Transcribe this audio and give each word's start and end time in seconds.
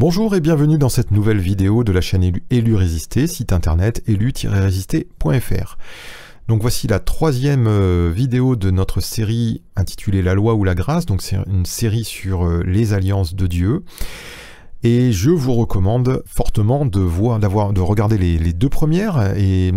Bonjour 0.00 0.34
et 0.34 0.40
bienvenue 0.40 0.78
dans 0.78 0.88
cette 0.88 1.10
nouvelle 1.10 1.40
vidéo 1.40 1.84
de 1.84 1.92
la 1.92 2.00
chaîne 2.00 2.32
Élu, 2.48 2.74
Résister, 2.74 3.26
site 3.26 3.52
internet 3.52 4.02
élu-résister.fr. 4.06 5.76
Donc 6.48 6.62
voici 6.62 6.86
la 6.86 7.00
troisième 7.00 7.66
euh, 7.66 8.10
vidéo 8.10 8.56
de 8.56 8.70
notre 8.70 9.00
série 9.00 9.60
intitulée 9.76 10.22
La 10.22 10.32
loi 10.32 10.54
ou 10.54 10.64
la 10.64 10.74
grâce, 10.74 11.04
donc 11.04 11.20
c'est 11.20 11.36
une 11.46 11.66
série 11.66 12.04
sur 12.04 12.46
euh, 12.46 12.62
les 12.64 12.94
alliances 12.94 13.34
de 13.34 13.46
Dieu. 13.46 13.84
Et 14.82 15.12
je 15.12 15.28
vous 15.28 15.52
recommande 15.52 16.22
fortement 16.24 16.86
de 16.86 17.00
voir, 17.00 17.38
de 17.38 17.80
regarder 17.82 18.16
les, 18.16 18.54
deux 18.54 18.70
premières 18.70 19.36
et, 19.36 19.70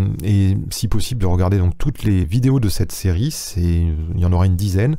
si 0.70 0.88
possible 0.88 1.20
de 1.20 1.26
regarder 1.26 1.58
donc 1.58 1.78
toutes 1.78 2.04
les 2.04 2.24
vidéos 2.24 2.62
de 2.62 2.70
cette 2.70 2.94
série. 2.94 3.36
Il 3.58 4.20
y 4.20 4.26
en 4.26 4.32
aura 4.32 4.46
une 4.46 4.56
dizaine 4.56 4.96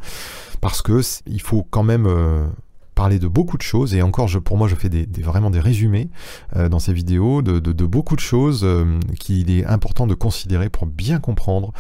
parce 0.60 0.82
que 0.82 1.00
il 1.26 1.40
faut 1.40 1.66
quand 1.70 1.82
même 1.82 2.04
euh, 2.06 2.46
parler 2.94 3.18
de 3.18 3.28
beaucoup 3.28 3.56
de 3.56 3.62
choses 3.62 3.94
et 3.94 4.02
encore 4.02 4.28
je, 4.28 4.38
pour 4.38 4.56
moi 4.56 4.68
je 4.68 4.74
fais 4.74 4.90
vraiment 5.20 5.50
des 5.50 5.60
résumés 5.60 6.08
euh, 6.56 6.68
dans 6.68 6.78
ces 6.78 6.92
vidéos 6.92 7.42
de, 7.42 7.84
beaucoup 7.84 8.16
de 8.16 8.20
choses 8.20 8.62
euh, 8.64 8.98
qu'il 9.18 9.50
est 9.50 9.64
important 9.64 10.06
de 10.06 10.14
considérer 10.14 10.70
pour 10.70 10.86
bien 10.86 11.18
comprendre 11.18 11.72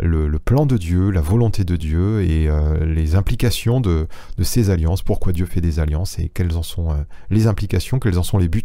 le, 0.00 0.38
plan 0.38 0.64
de 0.64 0.76
Dieu, 0.76 1.10
la 1.10 1.20
volonté 1.20 1.64
de 1.64 1.74
Dieu 1.74 2.22
et 2.22 2.48
euh, 2.48 2.84
les 2.84 3.16
implications 3.16 3.80
de, 3.80 4.06
ces 4.40 4.70
alliances, 4.70 5.02
pourquoi 5.02 5.32
Dieu 5.32 5.44
fait 5.44 5.60
des 5.60 5.80
alliances 5.80 6.20
et 6.20 6.28
quelles 6.28 6.56
en 6.56 6.62
sont 6.62 6.94
les 7.30 7.48
implications, 7.48 7.98
quels 7.98 8.18
en 8.18 8.22
sont 8.22 8.38
les 8.38 8.48
buts. 8.48 8.62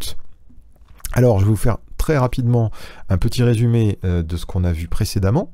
Alors 1.13 1.40
je 1.40 1.46
vais 1.46 1.52
vous 1.52 1.58
faire 1.58 1.77
très 2.03 2.17
rapidement 2.17 2.70
un 3.07 3.17
petit 3.17 3.43
résumé 3.43 3.98
euh, 4.03 4.23
de 4.23 4.35
ce 4.35 4.45
qu'on 4.45 4.66
a 4.66 4.73
vu 4.73 4.89
précédemment. 4.89 5.53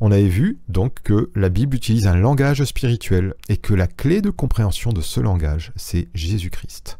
On 0.00 0.10
avait 0.10 0.26
vu 0.26 0.58
donc 0.68 0.94
que 1.04 1.30
la 1.36 1.50
Bible 1.50 1.76
utilise 1.76 2.08
un 2.08 2.16
langage 2.16 2.64
spirituel 2.64 3.34
et 3.48 3.58
que 3.58 3.74
la 3.74 3.86
clé 3.86 4.20
de 4.20 4.30
compréhension 4.30 4.92
de 4.92 5.00
ce 5.00 5.20
langage, 5.20 5.70
c'est 5.76 6.08
Jésus-Christ. 6.12 6.98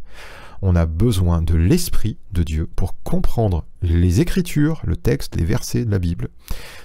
On 0.62 0.76
a 0.76 0.86
besoin 0.86 1.42
de 1.42 1.56
l'Esprit 1.56 2.18
de 2.30 2.44
Dieu 2.44 2.68
pour 2.76 2.94
comprendre 3.02 3.64
les 3.82 4.20
Écritures, 4.20 4.80
le 4.84 4.94
texte, 4.94 5.34
les 5.34 5.44
versets 5.44 5.84
de 5.84 5.90
la 5.90 5.98
Bible. 5.98 6.28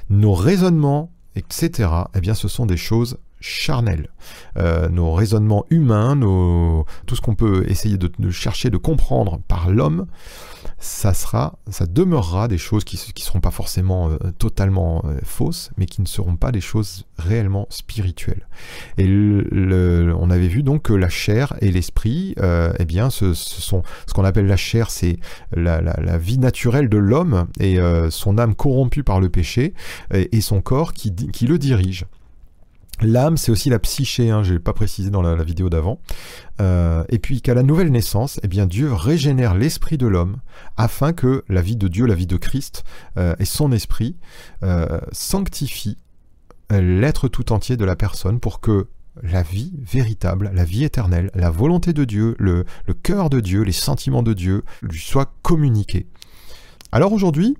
Nos 0.09 0.33
raisonnements, 0.33 1.11
etc., 1.35 1.89
eh 2.15 2.21
bien, 2.21 2.33
ce 2.33 2.47
sont 2.47 2.65
des 2.65 2.75
choses 2.75 3.19
charnel. 3.39 4.09
Euh, 4.57 4.89
nos 4.89 5.13
raisonnements 5.13 5.65
humains, 5.69 6.17
tout 7.05 7.15
ce 7.15 7.21
qu'on 7.21 7.35
peut 7.35 7.65
essayer 7.69 7.97
de, 7.97 8.31
chercher 8.31 8.71
de 8.71 8.77
comprendre 8.77 9.39
par 9.47 9.69
l'homme, 9.69 10.07
ça 10.79 11.13
sera, 11.13 11.57
ça 11.69 11.85
demeurera 11.85 12.47
des 12.47 12.57
choses 12.57 12.83
qui 12.83 12.97
ne 12.97 13.21
seront 13.21 13.41
pas 13.41 13.51
forcément 13.51 14.09
euh, 14.09 14.17
totalement 14.37 15.03
euh, 15.05 15.19
fausses, 15.23 15.71
mais 15.77 15.85
qui 15.85 16.01
ne 16.01 16.07
seront 16.07 16.35
pas 16.35 16.51
des 16.51 16.61
choses 16.61 17.05
réellement 17.17 17.67
spirituelles. 17.69 18.47
Et 18.97 19.07
on 19.07 20.29
avait 20.29 20.47
vu 20.47 20.63
donc 20.63 20.83
que 20.83 20.93
la 20.93 21.09
chair 21.09 21.55
et 21.61 21.71
l'esprit, 21.71 22.35
eh 22.37 22.85
bien, 22.85 23.09
ce, 23.09 23.33
sont 23.33 23.83
ce 24.07 24.13
qu'on 24.13 24.23
appelle 24.23 24.47
la 24.47 24.57
chair, 24.57 24.89
c'est 24.89 25.17
la, 25.53 26.17
vie 26.17 26.37
naturelle 26.37 26.89
de 26.89 26.97
l'homme 26.97 27.47
et 27.59 27.79
son 28.09 28.37
âme 28.37 28.55
corrompue 28.55 29.03
par 29.03 29.19
le 29.19 29.29
péché 29.29 29.73
et, 30.13 30.41
son 30.41 30.61
corps 30.61 30.93
qui 30.93 31.11
le 31.45 31.57
dirige. 31.57 32.05
L'âme, 33.01 33.37
c'est 33.37 33.51
aussi 33.51 33.69
la 33.69 33.79
psyché, 33.79 34.29
hein, 34.29 34.43
je 34.43 34.53
n'ai 34.53 34.59
pas 34.59 34.73
précisé 34.73 35.09
dans 35.09 35.21
la, 35.21 35.43
vidéo 35.43 35.69
d'avant. 35.69 35.99
Euh, 36.59 37.03
et 37.09 37.19
puis 37.19 37.41
qu'à 37.41 37.53
la 37.53 37.63
nouvelle 37.63 37.91
naissance, 37.91 38.39
eh 38.43 38.47
bien 38.47 38.65
Dieu 38.65 38.93
régénère 38.93 39.55
l'esprit 39.55 39.97
de 39.97 40.07
l'homme 40.07 40.37
afin 40.75 41.13
que 41.13 41.43
la 41.47 41.61
vie 41.61 41.77
de 41.77 41.87
Dieu, 41.87 42.05
la 42.05 42.15
vie 42.15 42.27
de 42.27 42.37
Christ 42.37 42.83
euh, 43.17 43.35
et 43.39 43.45
son 43.45 43.71
esprit 43.71 44.17
euh, 44.63 44.99
sanctifient 45.11 45.97
l'être 46.69 47.29
tout 47.29 47.51
entier 47.51 47.77
de 47.77 47.85
la 47.85 47.95
personne 47.95 48.39
pour 48.39 48.59
que 48.59 48.87
la 49.23 49.41
vie 49.41 49.73
véritable, 49.79 50.51
la 50.53 50.65
vie 50.65 50.83
éternelle, 50.83 51.31
la 51.33 51.49
volonté 51.49 51.93
de 51.93 52.05
Dieu, 52.05 52.35
le, 52.37 52.65
le 52.85 52.93
cœur 52.93 53.29
de 53.29 53.39
Dieu, 53.39 53.63
les 53.63 53.71
sentiments 53.71 54.23
de 54.23 54.33
Dieu 54.33 54.63
lui 54.81 54.99
soient 54.99 55.33
communiqués. 55.41 56.05
Alors 56.91 57.13
aujourd'hui, 57.13 57.57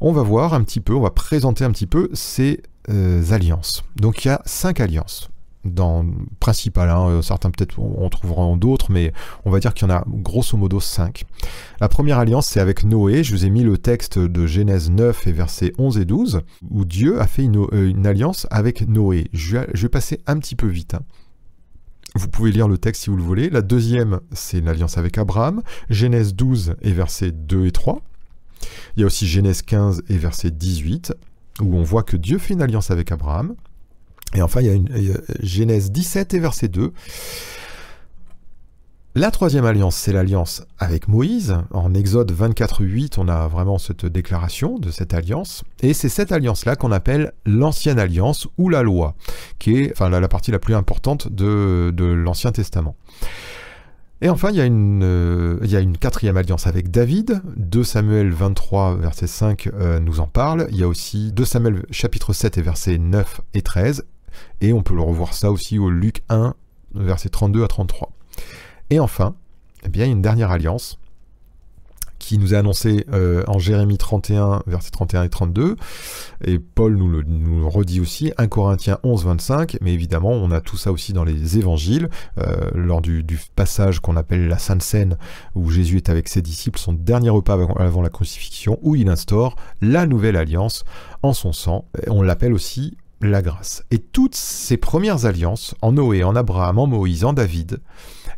on 0.00 0.12
va 0.12 0.22
voir 0.22 0.54
un 0.54 0.62
petit 0.62 0.80
peu, 0.80 0.94
on 0.94 1.00
va 1.00 1.10
présenter 1.10 1.64
un 1.64 1.70
petit 1.70 1.86
peu 1.86 2.08
ces 2.14 2.62
euh, 2.88 3.22
alliances. 3.30 3.84
Donc 3.96 4.24
il 4.24 4.28
y 4.28 4.30
a 4.30 4.42
cinq 4.46 4.80
alliances 4.80 5.30
dans 5.64 6.06
principal, 6.38 6.88
hein, 6.88 7.08
euh, 7.08 7.22
certains 7.22 7.50
peut-être 7.50 7.78
on 7.78 8.08
trouvera 8.08 8.42
en 8.42 8.56
d'autres, 8.56 8.90
mais 8.90 9.12
on 9.44 9.50
va 9.50 9.60
dire 9.60 9.74
qu'il 9.74 9.86
y 9.86 9.90
en 9.90 9.94
a 9.94 10.04
grosso 10.06 10.56
modo 10.56 10.80
cinq. 10.80 11.24
La 11.80 11.88
première 11.88 12.18
alliance, 12.18 12.46
c'est 12.46 12.60
avec 12.60 12.84
Noé. 12.84 13.22
Je 13.22 13.32
vous 13.32 13.44
ai 13.44 13.50
mis 13.50 13.62
le 13.62 13.76
texte 13.76 14.18
de 14.18 14.46
Genèse 14.46 14.90
9 14.90 15.26
et 15.26 15.32
versets 15.32 15.72
11 15.78 15.98
et 15.98 16.04
12, 16.04 16.40
où 16.70 16.84
Dieu 16.84 17.20
a 17.20 17.26
fait 17.26 17.42
une, 17.42 17.66
euh, 17.72 18.04
alliance 18.04 18.46
avec 18.50 18.88
Noé. 18.88 19.28
Je, 19.32 19.58
vais 19.74 19.88
passer 19.88 20.20
un 20.26 20.38
petit 20.38 20.56
peu 20.56 20.66
vite. 20.66 20.94
Hein. 20.94 21.02
Vous 22.14 22.28
pouvez 22.28 22.50
lire 22.50 22.66
le 22.66 22.78
texte 22.78 23.02
si 23.02 23.10
vous 23.10 23.16
le 23.16 23.22
voulez. 23.22 23.50
La 23.50 23.62
deuxième, 23.62 24.20
c'est 24.32 24.60
l'alliance 24.60 24.98
avec 24.98 25.18
Abraham. 25.18 25.62
Genèse 25.90 26.34
12 26.34 26.74
et 26.80 26.92
versets 26.92 27.32
2 27.32 27.66
et 27.66 27.70
3. 27.70 28.00
Il 28.96 29.00
y 29.00 29.02
a 29.04 29.06
aussi 29.06 29.26
Genèse 29.26 29.62
15 29.62 30.02
et 30.08 30.16
verset 30.16 30.50
18, 30.50 31.14
où 31.60 31.76
on 31.76 31.82
voit 31.82 32.02
que 32.02 32.16
Dieu 32.16 32.38
fait 32.38 32.54
une 32.54 32.62
alliance 32.62 32.90
avec 32.90 33.12
Abraham. 33.12 33.54
Et 34.34 34.42
enfin, 34.42 34.60
il 34.60 34.66
y 34.66 34.70
a, 34.70 34.74
une, 34.74 34.88
Genèse 35.42 35.90
17 35.90 36.34
et 36.34 36.38
verset 36.38 36.68
2. 36.68 36.92
La 39.16 39.32
troisième 39.32 39.64
alliance, 39.64 39.96
c'est 39.96 40.12
l'alliance 40.12 40.62
avec 40.78 41.08
Moïse. 41.08 41.56
En 41.72 41.94
Exode 41.94 42.30
24, 42.30 42.84
8, 42.84 43.18
on 43.18 43.26
a 43.26 43.48
vraiment 43.48 43.76
cette 43.76 44.06
déclaration 44.06 44.78
de 44.78 44.92
cette 44.92 45.14
alliance. 45.14 45.64
Et 45.82 45.94
c'est 45.94 46.08
cette 46.08 46.30
alliance-là 46.30 46.76
qu'on 46.76 46.92
appelle 46.92 47.32
l'ancienne 47.44 47.98
alliance 47.98 48.46
ou 48.56 48.68
la 48.68 48.82
loi, 48.82 49.16
qui 49.58 49.78
est 49.78 49.98
la, 49.98 50.28
partie 50.28 50.52
la 50.52 50.60
plus 50.60 50.76
importante 50.76 51.26
de 51.28 52.04
l'Ancien 52.04 52.52
Testament. 52.52 52.94
Et 54.22 54.28
enfin, 54.28 54.50
il 54.50 54.56
y, 54.56 54.60
a 54.60 54.66
une, 54.66 55.02
euh, 55.02 55.58
il 55.62 55.70
y 55.70 55.76
a 55.76 55.80
une 55.80 55.96
quatrième 55.96 56.36
alliance 56.36 56.66
avec 56.66 56.90
David. 56.90 57.40
2 57.56 57.82
Samuel 57.82 58.30
23, 58.30 58.96
verset 58.96 59.26
5 59.26 59.68
euh, 59.68 59.98
nous 59.98 60.20
en 60.20 60.26
parle. 60.26 60.66
Il 60.70 60.76
y 60.76 60.82
a 60.82 60.88
aussi 60.88 61.32
2 61.32 61.44
Samuel 61.46 61.86
chapitre 61.90 62.34
7 62.34 62.58
et 62.58 62.62
versets 62.62 62.98
9 62.98 63.40
et 63.54 63.62
13. 63.62 64.04
Et 64.60 64.74
on 64.74 64.82
peut 64.82 64.94
le 64.94 65.00
revoir 65.00 65.32
ça 65.32 65.50
aussi 65.50 65.78
au 65.78 65.88
Luc 65.88 66.22
1, 66.28 66.54
verset 66.94 67.30
32 67.30 67.64
à 67.64 67.68
33. 67.68 68.12
Et 68.90 69.00
enfin, 69.00 69.34
eh 69.84 69.88
il 69.92 70.00
y 70.00 70.02
a 70.02 70.06
une 70.06 70.20
dernière 70.20 70.50
alliance 70.50 70.99
qui 72.20 72.38
nous 72.38 72.54
est 72.54 72.56
annoncé 72.56 73.06
euh, 73.12 73.42
en 73.48 73.58
Jérémie 73.58 73.98
31, 73.98 74.62
versets 74.66 74.90
31 74.90 75.24
et 75.24 75.28
32. 75.28 75.76
Et 76.44 76.58
Paul 76.60 76.96
nous 76.96 77.08
le 77.08 77.24
nous 77.24 77.68
redit 77.68 78.00
aussi, 78.00 78.32
1 78.38 78.46
Corinthiens 78.46 78.98
11, 79.02 79.24
25. 79.24 79.78
Mais 79.80 79.92
évidemment, 79.92 80.30
on 80.30 80.52
a 80.52 80.60
tout 80.60 80.76
ça 80.76 80.92
aussi 80.92 81.12
dans 81.12 81.24
les 81.24 81.58
évangiles, 81.58 82.08
euh, 82.38 82.70
lors 82.74 83.00
du, 83.00 83.24
passage 83.56 84.00
qu'on 84.00 84.16
appelle 84.16 84.48
la 84.48 84.58
Sainte 84.58 84.82
Seine, 84.82 85.16
où 85.54 85.70
Jésus 85.70 85.96
est 85.96 86.10
avec 86.10 86.28
ses 86.28 86.42
disciples, 86.42 86.78
son 86.78 86.92
dernier 86.92 87.30
repas 87.30 87.58
avant, 87.78 88.02
la 88.02 88.10
crucifixion, 88.10 88.78
où 88.82 88.94
il 88.94 89.08
instaure 89.08 89.56
la 89.80 90.06
nouvelle 90.06 90.36
alliance 90.36 90.84
en 91.22 91.32
son 91.32 91.52
sang. 91.52 91.86
on 92.06 92.22
l'appelle 92.22 92.52
aussi 92.52 92.96
la 93.22 93.42
grâce. 93.42 93.84
Et 93.90 93.98
toutes 93.98 94.34
ces 94.34 94.76
premières 94.76 95.26
alliances, 95.26 95.74
en 95.82 95.92
Noé, 95.92 96.22
en 96.22 96.36
Abraham, 96.36 96.78
en 96.78 96.86
Moïse, 96.86 97.24
en 97.24 97.32
David, 97.32 97.80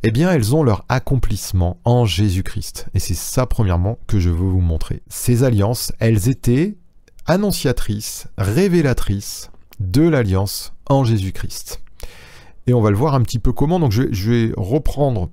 eh 0.03 0.11
bien 0.11 0.31
elles 0.33 0.55
ont 0.55 0.63
leur 0.63 0.85
accomplissement 0.89 1.79
en 1.85 2.05
Jésus-Christ. 2.05 2.87
Et 2.95 2.99
c'est 2.99 3.15
ça 3.15 3.47
premièrement 3.47 3.99
que 4.07 4.19
je 4.19 4.31
veux 4.31 4.49
vous 4.49 4.61
montrer. 4.61 5.03
Ces 5.09 5.45
alliances, 5.45 5.93
elles 5.99 6.29
étaient 6.29 6.77
annonciatrices, 7.27 8.29
révélatrices 8.37 9.51
de 9.81 10.03
l'alliance 10.03 10.75
en 10.87 11.05
Jésus-Christ. 11.05 11.81
Et 12.67 12.75
on 12.75 12.81
va 12.81 12.91
le 12.91 12.97
voir 12.97 13.15
un 13.15 13.23
petit 13.23 13.39
peu 13.39 13.53
comment. 13.53 13.81
Donc 13.81 13.93
je, 13.93 14.03
vais 14.31 14.53
reprendre 14.57 15.31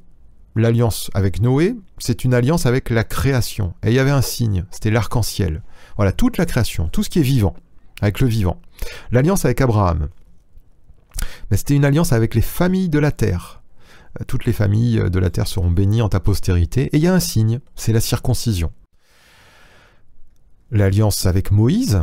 l'alliance 0.56 1.10
avec 1.14 1.42
Noé. 1.42 1.76
C'est 1.98 2.24
une 2.24 2.34
alliance 2.34 2.66
avec 2.66 2.90
la 2.90 3.04
création. 3.04 3.74
Et 3.84 3.90
il 3.90 3.94
y 3.94 4.00
avait 4.00 4.10
un 4.12 4.22
signe, 4.22 4.66
c'était 4.72 4.92
l'arc-en-ciel. 4.92 5.64
Voilà, 5.96 6.12
toute 6.12 6.38
la 6.38 6.46
création, 6.46 6.88
tout 6.88 7.04
ce 7.04 7.10
qui 7.10 7.20
est 7.20 7.24
vivant, 7.24 7.56
avec 8.02 8.20
le 8.20 8.28
vivant. 8.28 8.60
L'alliance 9.12 9.46
avec 9.46 9.62
Abraham. 9.62 10.10
C'était 11.52 11.76
une 11.76 11.86
alliance 11.86 12.14
avec 12.14 12.36
les 12.36 12.42
familles 12.42 12.90
de 12.90 13.00
la 13.00 13.12
terre. 13.12 13.59
Toutes 14.28 14.46
les 14.46 14.54
familles 14.54 15.10
de 15.10 15.20
la 15.20 15.30
terre 15.30 15.48
seront 15.48 15.72
bénies 15.72 16.02
en 16.02 16.10
ta 16.10 16.20
postérité. 16.20 16.84
Et 16.94 16.98
il 16.98 17.04
y 17.04 17.08
a 17.08 17.14
un 17.14 17.20
signe, 17.20 17.60
c'est 17.76 17.94
la 17.94 18.02
circoncision. 18.02 18.72
L'alliance 20.72 21.26
avec 21.26 21.52
Moïse, 21.52 22.02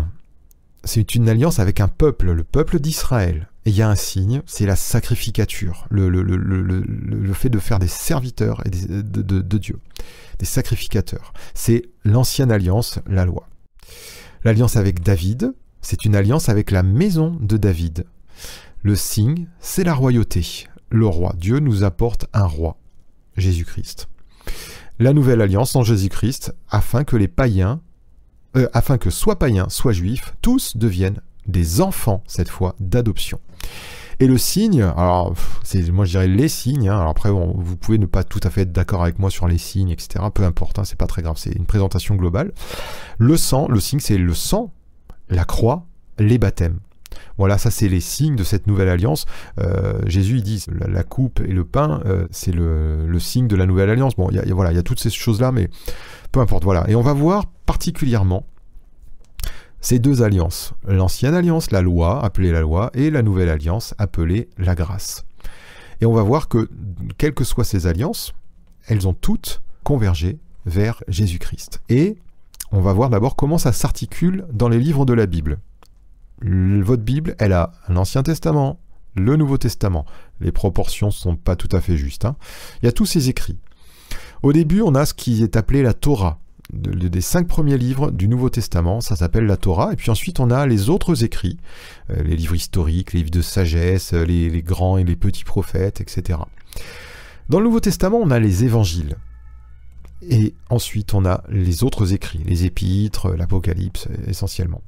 c'est 0.85 1.15
une 1.15 1.29
alliance 1.29 1.59
avec 1.59 1.81
un 1.81 1.89
peuple, 1.89 2.33
le 2.33 2.45
peuple 2.45 2.79
d'Israël. 2.81 3.49
Et 3.65 3.71
il 3.71 3.77
y 3.77 3.83
a 3.83 3.91
un 3.91 3.97
signe, 3.97 4.43
c'est 4.47 4.67
la 4.67 4.77
sacrificature, 4.77 5.87
le, 5.91 7.33
fait 7.33 7.49
de 7.49 7.59
faire 7.59 7.81
des 7.81 7.89
serviteurs 7.89 8.63
de 8.65 9.59
Dieu, 9.59 9.81
des 10.39 10.47
sacrificateurs. 10.47 11.33
C'est 11.55 11.83
l'ancienne 12.05 12.53
alliance, 12.53 13.01
la 13.09 13.25
loi. 13.25 13.49
L'alliance 14.45 14.77
avec 14.77 15.03
David, 15.03 15.53
c'est 15.83 16.05
une 16.05 16.15
alliance 16.15 16.49
avec 16.49 16.71
la 16.71 16.85
maison 16.85 17.37
de 17.41 17.57
David. 17.57 18.07
Le 18.83 18.95
signe, 18.95 19.49
c'est 19.59 19.83
la 19.83 19.95
royauté, 19.95 20.69
le 20.91 21.07
roi. 21.07 21.35
Dieu 21.37 21.59
nous 21.59 21.85
apporte 21.85 22.27
un 22.33 22.47
roi, 22.47 22.77
Jésus-Christ. 23.37 24.09
La 24.99 25.13
nouvelle 25.13 25.43
alliance 25.43 25.77
en 25.77 25.83
Jésus-Christ, 25.83 26.55
afin 26.71 27.05
que 27.05 27.17
les 27.17 27.29
païens, 27.29 27.81
euh, 28.57 28.69
afin 28.73 28.99
que 28.99 29.11
soit 29.11 29.39
païens, 29.39 29.69
soit 29.69 29.93
juifs, 29.93 30.35
tous 30.41 30.77
deviennent 30.77 31.21
des 31.47 31.81
enfants, 31.81 32.23
cette 32.27 32.49
fois, 32.49 32.75
d'adoption. 32.81 33.41
Et 34.19 34.27
le 34.27 34.39
signe, 34.39 34.83
alors 34.83 35.35
moi 35.93 36.07
je 36.07 36.11
dirais 36.13 36.27
les 36.27 36.49
signes. 36.49 36.89
Hein. 36.89 37.07
après 37.07 37.31
vous 37.31 37.77
pouvez 37.77 37.99
ne 37.99 38.07
pas 38.07 38.25
tout 38.25 38.41
à 38.45 38.51
fait 38.51 38.63
être 38.63 38.73
d'accord 38.73 39.03
avec 39.03 39.19
moi 39.19 39.31
sur 39.31 39.47
les 39.47 39.59
signes, 39.59 39.91
etc. 39.91 40.25
Peu 40.33 40.45
importe, 40.45 40.79
hein, 40.79 40.85
c'est 40.85 40.97
pas 40.97 41.07
très 41.07 41.21
grave. 41.21 41.37
C'est 41.37 41.53
une 41.53 41.67
présentation 41.67 42.15
globale. 42.15 42.53
Le 43.19 43.37
sang, 43.37 43.69
le 43.69 43.79
signe, 43.79 44.01
c'est 44.01 44.17
le 44.17 44.33
sang, 44.33 44.73
la 45.29 45.45
croix, 45.45 45.85
les 46.19 46.39
baptêmes. 46.39 46.79
Voilà, 47.39 47.59
ça 47.59 47.71
c'est 47.71 47.89
les 47.89 48.01
signes 48.01 48.37
de 48.37 48.45
cette 48.45 48.67
nouvelle 48.67 48.89
alliance. 48.89 49.27
Euh, 49.61 50.01
Jésus 50.07 50.37
il 50.37 50.43
dit 50.43 50.65
la, 50.69 51.03
coupe 51.03 51.41
et 51.41 51.53
le 51.53 51.65
pain, 51.65 52.03
euh, 52.07 52.27
c'est 52.31 52.53
le, 52.53 53.19
signe 53.19 53.49
de 53.49 53.57
la 53.57 53.67
nouvelle 53.67 53.91
alliance. 53.91 54.17
Bon, 54.17 54.29
il 54.31 54.37
y 54.37 54.39
a, 54.39 54.55
voilà, 54.55 54.73
il 54.73 54.77
y 54.77 54.79
a 54.79 54.83
toutes 54.83 55.01
ces 55.01 55.11
choses 55.11 55.41
là, 55.41 55.53
mais 55.53 55.69
peu 56.33 56.41
importe. 56.41 56.65
Voilà, 56.65 56.89
et 56.89 56.95
on 56.95 57.03
va 57.03 57.13
voir 57.13 57.47
particulièrement 57.67 58.47
ces 59.81 59.99
deux 59.99 60.23
alliances. 60.23 60.73
L'ancienne 60.87 61.35
alliance, 61.35 61.71
la 61.71 61.83
loi, 61.83 62.25
appelée 62.25 62.53
la 62.53 62.61
loi, 62.61 62.91
et 62.95 63.11
la 63.11 63.23
nouvelle 63.23 63.49
alliance, 63.49 63.95
appelée 63.99 64.49
la 64.59 64.75
grâce. 64.75 65.25
Et 66.01 66.07
on 66.07 66.13
va 66.13 66.23
voir 66.23 66.49
que, 66.49 66.69
quelles 67.19 67.35
que 67.35 67.45
soient 67.45 67.65
ces 67.65 67.87
alliances, 67.87 68.35
elles 68.89 69.07
ont 69.07 69.15
toutes 69.15 69.63
convergé 69.85 70.39
vers 70.65 71.03
Jésus-Christ. 71.09 71.81
Et 71.89 72.17
on 72.73 72.81
va 72.81 72.93
voir 72.93 73.11
d'abord 73.11 73.37
comment 73.37 73.59
ça 73.59 73.73
s'articule 73.73 74.45
dans 74.53 74.69
les 74.69 74.81
livres 74.81 75.07
de 75.07 75.13
la 75.13 75.27
Bible. 75.27 75.59
Votre 76.43 77.03
Bible, 77.03 77.35
elle 77.39 77.53
a 77.53 77.73
l'Ancien 77.89 78.23
Testament, 78.23 78.79
le 79.15 79.37
Nouveau 79.37 79.59
Testament. 79.59 80.05
Les 80.41 80.53
proportions 80.53 81.07
ne 81.09 81.13
sont 81.13 81.37
pas 81.37 81.57
tout 81.57 81.69
à 81.73 81.81
fait 81.81 81.97
justes. 81.97 82.25
Hein. 82.25 82.37
Il 82.83 82.87
y 82.87 82.89
a 82.89 82.93
tous 82.93 83.07
ces 83.07 83.29
écrits. 83.29 83.59
Au 84.43 84.53
début, 84.53 84.83
on 84.83 84.95
a 84.95 85.07
ce 85.07 85.15
qui 85.15 85.43
est 85.43 85.57
appelé 85.57 85.83
la 85.83 85.95
Torah 85.95 86.39
des 86.73 87.21
cinq 87.21 87.47
premiers 87.47 87.79
livres 87.79 88.11
du 88.11 88.29
Nouveau 88.29 88.51
Testament, 88.51 89.01
ça 89.01 89.17
s'appelle 89.17 89.47
la 89.47 89.57
Torah, 89.57 89.93
et 89.93 89.97
puis 89.97 90.11
ensuite 90.11 90.41
on 90.41 90.51
a 90.51 90.67
les 90.67 90.91
autres 90.91 91.23
écrits, 91.23 91.59
euh, 92.11 92.23
les 92.23 92.37
livres 92.37 92.55
historiques, 92.55 93.13
les 93.13 93.21
livres 93.21 93.31
de 93.31 93.43
sagesse, 93.43 94.13
euh, 94.15 94.25
les, 94.25 94.63
grands 94.63 94.99
et 94.99 95.05
les 95.05 95.17
petits 95.17 95.45
prophètes, 95.45 96.01
etc. 96.01 96.41
Dans 97.49 97.61
le 97.61 97.67
Nouveau 97.67 97.81
Testament, 97.81 98.19
on 98.19 98.31
a 98.31 98.41
les 98.41 98.65
évangiles, 98.65 99.17
et 100.29 100.55
ensuite 100.69 101.15
on 101.15 101.25
a 101.25 101.45
les 101.49 101.85
autres 101.85 102.13
écrits, 102.13 102.43
les 102.45 102.65
épîtres, 102.65 103.31
l'Apocalypse 103.31 104.09
essentiellement. 104.27 104.83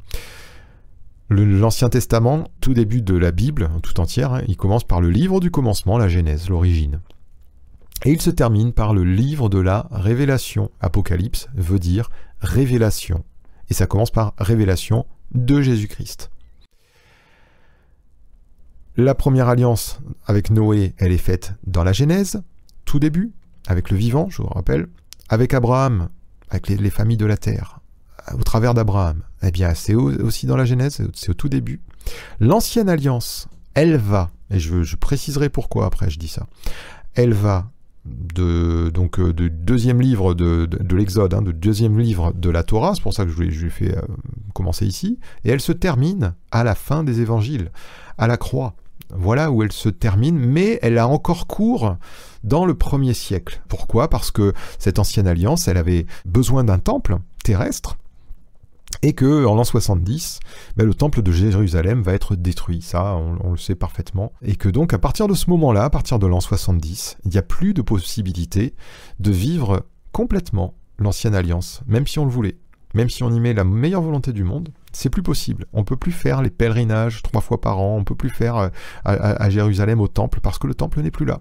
L'Ancien 1.30 1.88
Testament, 1.88 2.48
tout 2.60 2.72
début 2.72 3.02
de 3.02 3.16
la 3.16 3.32
Bible, 3.32 3.70
tout 3.82 4.00
entière, 4.00 4.34
hein, 4.34 4.42
il 4.48 4.56
commence 4.56 4.84
par 4.84 5.00
le 5.00 5.10
livre 5.10 5.40
du 5.40 5.50
commencement, 5.50 5.98
la 5.98 6.08
Genèse, 6.08 6.48
l'origine. 6.48 7.00
Et 8.04 8.12
il 8.12 8.20
se 8.22 8.30
termine 8.30 8.72
par 8.72 8.94
le 8.94 9.04
livre 9.04 9.48
de 9.48 9.58
la 9.58 9.88
révélation. 9.90 10.70
Apocalypse 10.80 11.48
veut 11.54 11.78
dire 11.78 12.10
révélation. 12.40 13.24
Et 13.68 13.74
ça 13.74 13.86
commence 13.86 14.10
par 14.10 14.34
révélation 14.38 15.04
de 15.32 15.60
Jésus-Christ. 15.60 16.30
La 18.96 19.14
première 19.14 19.48
alliance 19.48 20.00
avec 20.26 20.50
Noé, 20.50 20.94
elle 20.98 21.12
est 21.12 21.18
faite 21.18 21.54
dans 21.64 21.84
la 21.84 21.92
Genèse, 21.92 22.42
tout 22.84 22.98
début, 22.98 23.32
avec 23.66 23.90
le 23.90 23.96
vivant, 23.96 24.28
je 24.30 24.42
vous 24.42 24.48
rappelle, 24.48 24.88
avec 25.28 25.54
Abraham, 25.54 26.08
avec 26.50 26.68
les, 26.68 26.90
familles 26.90 27.16
de 27.16 27.26
la 27.26 27.36
terre, 27.36 27.80
au 28.34 28.42
travers 28.42 28.74
d'Abraham. 28.74 29.22
Eh 29.42 29.50
bien, 29.50 29.74
c'est 29.74 29.94
aussi 29.94 30.46
dans 30.46 30.56
la 30.56 30.64
Genèse, 30.64 31.00
c'est 31.14 31.30
au 31.30 31.34
tout 31.34 31.48
début. 31.48 31.80
L'ancienne 32.40 32.88
alliance, 32.88 33.48
elle 33.74 33.96
va, 33.96 34.30
et 34.50 34.58
je, 34.58 34.96
préciserai 34.96 35.48
pourquoi 35.48 35.86
après 35.86 36.10
je 36.10 36.18
dis 36.18 36.28
ça, 36.28 36.46
elle 37.14 37.34
va 37.34 37.70
de 38.04 38.90
donc 38.94 39.18
euh, 39.18 39.34
de 39.34 39.48
deuxième 39.48 40.00
livre 40.00 40.32
de, 40.32 40.66
de, 40.66 40.96
l'Exode, 40.96 41.34
hein, 41.34 41.42
de 41.42 41.52
deuxième 41.52 41.98
livre 41.98 42.32
de 42.32 42.48
la 42.48 42.62
Torah, 42.62 42.94
c'est 42.94 43.02
pour 43.02 43.12
ça 43.12 43.24
que 43.24 43.30
je 43.30 43.42
l'ai 43.42 43.70
fait 43.70 43.96
euh, 43.96 44.02
commencer 44.54 44.86
ici, 44.86 45.18
et 45.44 45.50
elle 45.50 45.60
se 45.60 45.72
termine 45.72 46.34
à 46.50 46.64
la 46.64 46.74
fin 46.74 47.04
des 47.04 47.20
évangiles, 47.20 47.70
à 48.16 48.26
la 48.26 48.36
croix. 48.36 48.74
Voilà 49.14 49.50
où 49.50 49.62
elle 49.62 49.72
se 49.72 49.88
termine, 49.88 50.38
mais 50.38 50.78
elle 50.82 50.98
a 50.98 51.08
encore 51.08 51.46
cours 51.46 51.96
dans 52.44 52.66
le 52.66 52.74
premier 52.74 53.14
siècle. 53.14 53.60
Pourquoi? 53.68 54.08
Parce 54.08 54.30
que 54.30 54.52
cette 54.78 54.98
ancienne 54.98 55.26
alliance, 55.26 55.66
elle 55.66 55.78
avait 55.78 56.06
besoin 56.26 56.62
d'un 56.62 56.78
temple 56.78 57.18
terrestre, 57.42 57.96
et 59.02 59.12
que 59.12 59.44
en 59.46 59.54
l'an 59.54 59.64
70, 59.64 60.40
ben, 60.76 60.86
le 60.86 60.94
temple 60.94 61.22
de 61.22 61.32
Jérusalem 61.32 62.02
va 62.02 62.14
être 62.14 62.36
détruit, 62.36 62.82
ça 62.82 63.16
on, 63.16 63.50
le 63.50 63.56
sait 63.56 63.74
parfaitement, 63.74 64.32
et 64.42 64.56
que 64.56 64.68
donc 64.68 64.92
à 64.92 64.98
partir 64.98 65.28
de 65.28 65.34
ce 65.34 65.50
moment-là, 65.50 65.84
à 65.84 65.90
partir 65.90 66.18
de 66.18 66.26
l'an 66.26 66.40
70, 66.40 67.18
il 67.24 67.30
n'y 67.30 67.38
a 67.38 67.42
plus 67.42 67.74
de 67.74 67.82
possibilité 67.82 68.74
de 69.20 69.30
vivre 69.30 69.86
complètement 70.12 70.74
l'ancienne 70.98 71.34
alliance, 71.34 71.82
même 71.86 72.06
si 72.06 72.18
on 72.18 72.24
le 72.24 72.30
voulait, 72.30 72.56
même 72.94 73.10
si 73.10 73.22
on 73.22 73.30
y 73.30 73.40
met 73.40 73.54
la 73.54 73.64
meilleure 73.64 74.02
volonté 74.02 74.32
du 74.32 74.44
monde, 74.44 74.70
c'est 74.92 75.10
plus 75.10 75.22
possible. 75.22 75.66
On 75.72 75.84
peut 75.84 75.96
plus 75.96 76.12
faire 76.12 76.42
les 76.42 76.50
pèlerinages 76.50 77.22
trois 77.22 77.40
fois 77.40 77.60
par 77.60 77.78
an, 77.78 77.96
on 77.96 78.04
peut 78.04 78.14
plus 78.14 78.30
faire 78.30 78.56
euh, 78.56 78.68
à, 79.04 79.50
Jérusalem 79.50 80.00
au 80.00 80.08
temple 80.08 80.40
parce 80.40 80.58
que 80.58 80.66
le 80.66 80.74
temple 80.74 81.02
n'est 81.02 81.10
plus 81.10 81.26
là. 81.26 81.40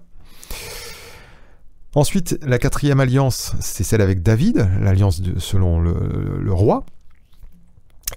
Ensuite, 1.94 2.38
la 2.42 2.58
quatrième 2.58 3.00
alliance, 3.00 3.56
c'est 3.60 3.82
celle 3.82 4.02
avec 4.02 4.22
David, 4.22 4.68
l'alliance 4.80 5.22
selon 5.38 5.80
le 5.80 6.52
roi, 6.52 6.84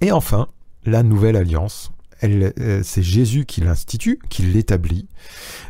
et 0.00 0.12
enfin, 0.12 0.48
la 0.84 1.02
nouvelle 1.02 1.36
alliance, 1.36 1.92
euh, 2.24 2.82
c'est 2.84 3.02
Jésus 3.02 3.44
qui 3.44 3.60
l'institue, 3.60 4.18
qui 4.28 4.42
l'établit, 4.42 5.08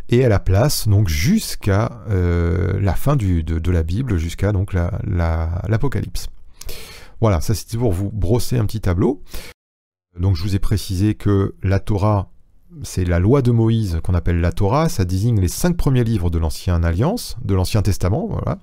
et 0.08 0.18
elle 0.18 0.32
a 0.32 0.38
place 0.38 0.86
donc 0.86 1.08
jusqu'à 1.08 2.02
euh, 2.08 2.78
la 2.80 2.94
fin 2.94 3.16
de, 3.16 3.70
la 3.70 3.82
Bible, 3.82 4.18
jusqu'à 4.18 4.52
donc 4.52 4.74
l'Apocalypse. 4.74 6.28
voilà, 7.20 7.40
ça 7.40 7.54
c'était 7.54 7.78
pour 7.78 7.92
vous 7.92 8.10
brosser 8.10 8.58
un 8.58 8.66
petit 8.66 8.80
tableau. 8.80 9.22
Donc 10.18 10.36
je 10.36 10.42
vous 10.42 10.54
ai 10.54 10.58
précisé 10.58 11.14
que 11.14 11.54
la 11.62 11.80
Torah 11.80 12.31
c'est 12.82 13.04
la 13.04 13.18
loi 13.18 13.42
de 13.42 13.50
Moïse 13.50 14.00
qu'on 14.02 14.14
appelle 14.14 14.40
la 14.40 14.52
Torah, 14.52 14.88
ça 14.88 15.04
désigne 15.04 15.40
les 15.40 15.48
cinq 15.48 15.76
premiers 15.76 16.04
livres 16.04 16.30
de 16.30 16.38
l'Ancienne 16.38 16.84
Alliance, 16.84 17.36
de 17.44 17.54
l'Ancien 17.54 17.82
Testament, 17.82 18.28
voilà. 18.30 18.58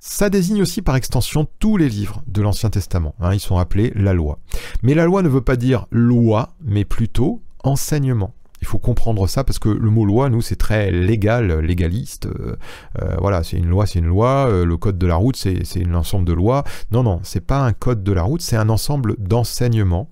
Ça 0.00 0.30
désigne 0.30 0.62
aussi 0.62 0.82
par 0.82 0.96
extension 0.96 1.46
tous 1.58 1.76
les 1.76 1.88
livres 1.88 2.22
de 2.26 2.42
l'Ancien 2.42 2.70
Testament, 2.70 3.14
hein, 3.20 3.32
ils 3.32 3.40
sont 3.40 3.58
appelés 3.58 3.92
la 3.94 4.12
loi. 4.12 4.38
Mais 4.82 4.94
la 4.94 5.04
loi 5.04 5.22
ne 5.22 5.28
veut 5.28 5.40
pas 5.40 5.56
dire 5.56 5.86
loi, 5.90 6.50
mais 6.62 6.84
plutôt 6.84 7.42
enseignement. 7.62 8.34
Il 8.64 8.66
faut 8.66 8.78
comprendre 8.78 9.26
ça 9.26 9.44
parce 9.44 9.58
que 9.58 9.68
le 9.68 9.90
mot 9.90 10.06
loi, 10.06 10.30
nous, 10.30 10.40
c'est 10.40 10.56
très 10.56 10.90
légal, 10.90 11.60
légaliste. 11.60 12.24
Euh, 12.24 12.56
euh, 13.02 13.14
voilà, 13.20 13.42
c'est 13.42 13.58
une 13.58 13.68
loi, 13.68 13.84
c'est 13.84 13.98
une 13.98 14.06
loi. 14.06 14.46
Euh, 14.48 14.64
le 14.64 14.78
code 14.78 14.96
de 14.96 15.06
la 15.06 15.16
route, 15.16 15.36
c'est 15.36 15.86
un 15.86 15.94
ensemble 15.94 16.24
de 16.24 16.32
lois. 16.32 16.64
Non, 16.90 17.02
non, 17.02 17.20
c'est 17.24 17.42
pas 17.42 17.58
un 17.58 17.74
code 17.74 18.02
de 18.02 18.12
la 18.12 18.22
route, 18.22 18.40
c'est 18.40 18.56
un 18.56 18.70
ensemble 18.70 19.16
d'enseignements 19.18 20.08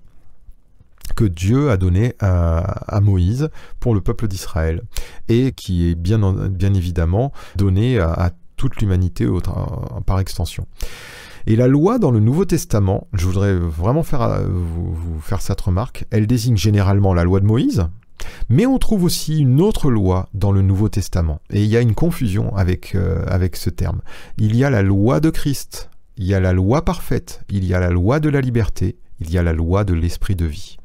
que 1.16 1.24
Dieu 1.24 1.70
a 1.70 1.76
donné 1.76 2.14
à, 2.20 3.00
Moïse 3.02 3.48
pour 3.80 3.94
le 3.94 4.00
peuple 4.00 4.28
d'Israël 4.28 4.82
et 5.28 5.52
qui 5.52 5.88
est 5.88 5.94
bien, 5.94 6.20
évidemment 6.74 7.32
donné 7.56 7.98
à, 7.98 8.30
toute 8.56 8.76
l'humanité 8.76 9.26
par 10.06 10.20
extension. 10.20 10.66
Et 11.46 11.56
la 11.56 11.66
loi 11.66 11.98
dans 11.98 12.12
le 12.12 12.20
Nouveau 12.20 12.44
Testament, 12.44 13.08
je 13.12 13.26
voudrais 13.26 13.54
vraiment 13.54 14.04
faire, 14.04 14.42
vous, 14.48 15.18
faire 15.20 15.42
cette 15.42 15.60
remarque, 15.60 16.04
elle 16.10 16.28
désigne 16.28 16.56
généralement 16.56 17.14
la 17.14 17.24
loi 17.24 17.40
de 17.40 17.46
Moïse, 17.46 17.88
mais 18.48 18.66
on 18.66 18.78
trouve 18.78 19.04
aussi 19.04 19.40
une 19.40 19.60
autre 19.60 19.90
loi 19.90 20.28
dans 20.34 20.52
le 20.52 20.62
Nouveau 20.62 20.88
Testament. 20.88 21.40
Et 21.50 21.62
il 21.62 21.68
y 21.68 21.76
a 21.76 21.80
une 21.80 21.94
confusion 21.94 22.52
euh, 22.56 23.24
avec 23.26 23.56
ce 23.56 23.70
terme. 23.70 24.02
Il 24.38 24.56
y 24.56 24.64
a 24.64 24.70
la 24.70 24.82
loi 24.82 25.20
de 25.20 25.30
Christ, 25.30 25.90
il 26.16 26.26
y 26.26 26.34
a 26.34 26.40
la 26.40 26.52
loi 26.52 26.84
parfaite, 26.84 27.42
il 27.50 27.64
y 27.64 27.74
a 27.74 27.80
la 27.80 27.90
loi 27.90 28.20
de 28.20 28.28
la 28.28 28.40
liberté, 28.40 28.96
il 29.20 29.30
y 29.30 29.38
a 29.38 29.42
la 29.42 29.52
loi 29.52 29.84
de 29.84 29.94
l'esprit 29.94 30.36
de 30.36 30.46
vie. 30.46 30.76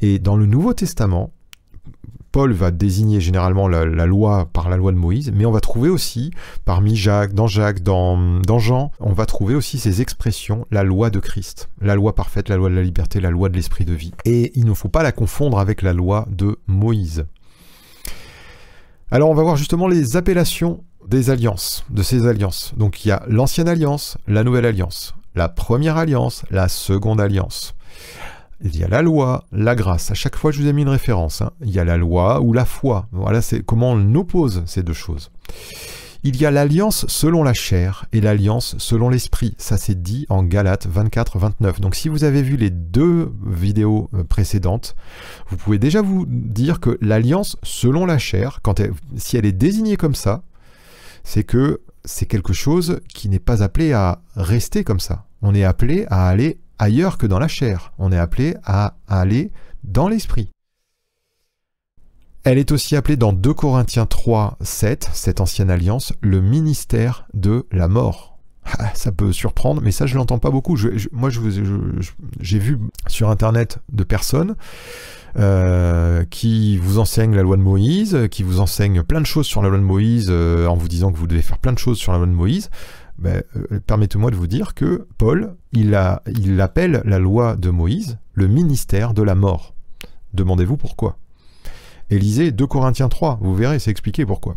Et 0.00 0.18
dans 0.18 0.36
le 0.36 0.46
Nouveau 0.46 0.74
Testament, 0.74 1.32
Paul 2.32 2.52
va 2.52 2.70
désigner 2.70 3.20
généralement 3.20 3.66
la, 3.66 3.84
loi 3.84 4.48
par 4.52 4.68
la 4.68 4.76
loi 4.76 4.92
de 4.92 4.96
Moïse, 4.96 5.32
mais 5.34 5.46
on 5.46 5.50
va 5.50 5.60
trouver 5.60 5.88
aussi, 5.88 6.30
parmi 6.64 6.94
Jacques, 6.94 7.34
dans 7.34 7.48
Jacques, 7.48 7.82
dans, 7.82 8.40
Jean, 8.58 8.92
on 9.00 9.12
va 9.12 9.26
trouver 9.26 9.54
aussi 9.54 9.78
ces 9.78 10.00
expressions, 10.00 10.64
la 10.70 10.84
loi 10.84 11.10
de 11.10 11.18
Christ, 11.18 11.68
la 11.80 11.96
loi 11.96 12.14
parfaite, 12.14 12.48
la 12.48 12.56
loi 12.56 12.70
de 12.70 12.74
la 12.74 12.82
liberté, 12.82 13.20
la 13.20 13.30
loi 13.30 13.48
de 13.48 13.56
l'esprit 13.56 13.84
de 13.84 13.94
vie. 13.94 14.12
Et 14.24 14.52
il 14.54 14.64
ne 14.64 14.74
faut 14.74 14.88
pas 14.88 15.02
la 15.02 15.12
confondre 15.12 15.58
avec 15.58 15.82
la 15.82 15.92
loi 15.92 16.26
de 16.30 16.58
Moïse. 16.68 17.26
Alors 19.10 19.28
on 19.28 19.34
va 19.34 19.42
voir 19.42 19.56
justement 19.56 19.88
les 19.88 20.16
appellations 20.16 20.84
des 21.08 21.30
alliances, 21.30 21.84
de 21.90 22.04
ces 22.04 22.28
alliances. 22.28 22.72
Donc 22.76 23.04
il 23.04 23.08
y 23.08 23.12
a 23.12 23.24
l'ancienne 23.26 23.66
alliance, 23.66 24.16
la 24.28 24.44
nouvelle 24.44 24.66
alliance, 24.66 25.14
la 25.34 25.48
première 25.48 25.96
alliance, 25.96 26.44
la 26.50 26.68
seconde 26.68 27.20
alliance. 27.20 27.74
Il 28.62 28.76
y 28.76 28.84
a 28.84 28.88
la 28.88 29.02
loi, 29.02 29.44
la 29.52 29.74
grâce. 29.74 30.10
À 30.10 30.14
chaque 30.14 30.36
fois, 30.36 30.50
je 30.50 30.60
vous 30.60 30.68
ai 30.68 30.72
mis 30.72 30.82
une 30.82 30.88
référence. 30.88 31.40
Hein. 31.40 31.52
Il 31.62 31.70
y 31.70 31.78
a 31.78 31.84
la 31.84 31.96
loi 31.96 32.40
ou 32.40 32.52
la 32.52 32.64
foi. 32.64 33.06
Voilà, 33.12 33.40
comment 33.64 33.92
on 33.92 34.14
oppose 34.14 34.62
ces 34.66 34.82
deux 34.82 34.92
choses. 34.92 35.30
Il 36.22 36.36
y 36.36 36.44
a 36.44 36.50
l'alliance 36.50 37.06
selon 37.08 37.42
la 37.42 37.54
chair 37.54 38.04
et 38.12 38.20
l'alliance 38.20 38.76
selon 38.76 39.08
l'esprit. 39.08 39.54
Ça 39.56 39.78
c'est 39.78 40.02
dit 40.02 40.26
en 40.28 40.42
Galates 40.42 40.86
24-29. 40.86 41.80
Donc 41.80 41.94
si 41.94 42.10
vous 42.10 42.24
avez 42.24 42.42
vu 42.42 42.58
les 42.58 42.68
deux 42.68 43.32
vidéos 43.46 44.10
euh, 44.12 44.22
précédentes, 44.22 44.94
vous 45.48 45.56
pouvez 45.56 45.78
déjà 45.78 46.02
vous 46.02 46.26
dire 46.28 46.78
que 46.78 46.98
l'alliance 47.00 47.56
selon 47.62 48.04
la 48.04 48.18
chair, 48.18 48.60
si 49.16 49.38
elle 49.38 49.46
est 49.46 49.52
désignée 49.52 49.96
comme 49.96 50.14
ça, 50.14 50.42
c'est 51.24 51.44
que 51.44 51.80
c'est 52.04 52.26
quelque 52.26 52.52
chose 52.52 53.00
qui 53.08 53.30
n'est 53.30 53.38
pas 53.38 53.62
appelé 53.62 53.94
à 53.94 54.20
rester 54.36 54.84
comme 54.84 55.00
ça. 55.00 55.24
On 55.40 55.54
est 55.54 55.64
appelé 55.64 56.04
à 56.10 56.28
aller 56.28 56.60
ailleurs 56.80 57.18
que 57.18 57.26
dans 57.26 57.38
la 57.38 57.48
chair. 57.48 57.92
On 57.98 58.10
est 58.10 58.18
appelé 58.18 58.56
à 58.64 58.96
aller 59.06 59.52
dans 59.84 60.08
l'esprit. 60.08 60.48
Elle 62.42 62.58
est 62.58 62.72
aussi 62.72 62.96
appelée 62.96 63.16
dans 63.16 63.34
2 63.34 63.52
Corinthiens 63.52 64.06
3, 64.06 64.56
7, 64.62 65.10
cette 65.12 65.40
ancienne 65.42 65.70
alliance, 65.70 66.14
le 66.22 66.40
ministère 66.40 67.26
de 67.34 67.66
la 67.70 67.86
mort. 67.86 68.38
Ah, 68.78 68.90
ça 68.94 69.12
peut 69.12 69.32
surprendre, 69.32 69.82
mais 69.82 69.90
ça 69.90 70.06
je 70.06 70.16
l'entends 70.16 70.38
pas 70.38 70.50
beaucoup. 70.50 70.76
moi, 71.12 71.28
j'ai 72.40 72.58
vu 72.58 72.78
sur 73.08 73.28
internet 73.28 73.78
de 73.92 74.04
personnes 74.04 74.54
euh, 75.36 76.24
qui 76.30 76.78
vous 76.78 76.98
enseignent 76.98 77.34
la 77.34 77.42
loi 77.42 77.56
de 77.56 77.62
Moïse, 77.62 78.28
qui 78.30 78.42
vous 78.42 78.60
enseignent 78.60 79.02
plein 79.02 79.20
de 79.20 79.26
choses 79.26 79.46
sur 79.46 79.62
la 79.62 79.68
loi 79.68 79.78
de 79.78 79.84
Moïse 79.84 80.28
euh, 80.30 80.66
en 80.66 80.76
vous 80.76 80.88
disant 80.88 81.12
que 81.12 81.18
vous 81.18 81.26
devez 81.26 81.42
faire 81.42 81.58
plein 81.58 81.72
de 81.72 81.78
choses 81.78 81.98
sur 81.98 82.12
la 82.12 82.18
loi 82.18 82.26
de 82.26 82.32
Moïse. 82.32 82.70
Ben, 83.20 83.42
euh, 83.54 83.80
permettez-moi 83.86 84.30
de 84.30 84.36
vous 84.36 84.46
dire 84.46 84.74
que 84.74 85.06
Paul, 85.18 85.54
il, 85.72 85.94
appelle 85.94 87.02
la 87.04 87.18
loi 87.18 87.56
de 87.56 87.68
Moïse 87.68 88.18
le 88.32 88.48
ministère 88.48 89.12
de 89.12 89.22
la 89.22 89.34
mort. 89.34 89.74
Demandez-vous 90.32 90.78
pourquoi. 90.78 91.18
Élisée 92.08 92.50
2 92.50 92.66
Corinthiens 92.66 93.10
3, 93.10 93.38
vous 93.42 93.54
verrez, 93.54 93.78
c'est 93.78 93.90
expliqué 93.90 94.24
pourquoi. 94.24 94.56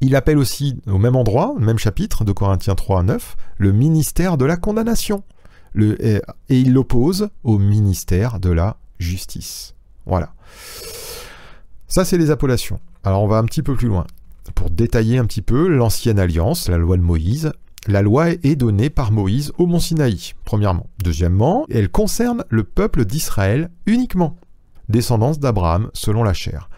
Il 0.00 0.14
appelle 0.14 0.38
aussi, 0.38 0.80
au 0.86 0.98
même 0.98 1.16
endroit, 1.16 1.54
même 1.58 1.78
chapitre, 1.78 2.24
de 2.24 2.30
Corinthiens 2.30 2.76
3 2.76 3.00
à 3.00 3.02
9, 3.02 3.36
le 3.56 3.72
ministère 3.72 4.36
de 4.36 4.44
la 4.44 4.56
condamnation. 4.56 5.24
Et, 5.76 6.20
il 6.48 6.72
l'oppose 6.72 7.30
au 7.42 7.58
ministère 7.58 8.38
de 8.38 8.50
la 8.50 8.76
justice. 9.00 9.74
Voilà. 10.06 10.32
Ça, 11.88 12.04
c'est 12.04 12.16
les 12.16 12.30
appellations. 12.30 12.80
Alors, 13.02 13.24
on 13.24 13.28
va 13.28 13.38
un 13.38 13.44
petit 13.44 13.62
peu 13.62 13.74
plus 13.74 13.88
loin. 13.88 14.06
Pour 14.54 14.70
détailler 14.70 15.18
un 15.18 15.24
petit 15.24 15.42
peu 15.42 15.68
l'ancienne 15.68 16.18
alliance, 16.18 16.68
la 16.68 16.78
loi 16.78 16.96
de 16.96 17.02
Moïse, 17.02 17.52
la 17.86 18.02
loi 18.02 18.30
est 18.30 18.56
donnée 18.56 18.90
par 18.90 19.12
Moïse 19.12 19.52
au 19.58 19.66
mont 19.66 19.78
Sinaï, 19.78 20.32
premièrement. 20.44 20.90
Deuxièmement, 21.02 21.66
elle 21.70 21.88
concerne 21.88 22.44
le 22.48 22.64
peuple 22.64 23.04
d'Israël 23.04 23.70
uniquement, 23.86 24.36
descendance 24.88 25.38
d'Abraham 25.38 25.90
selon 25.94 26.22
la 26.22 26.34
chair. 26.34 26.68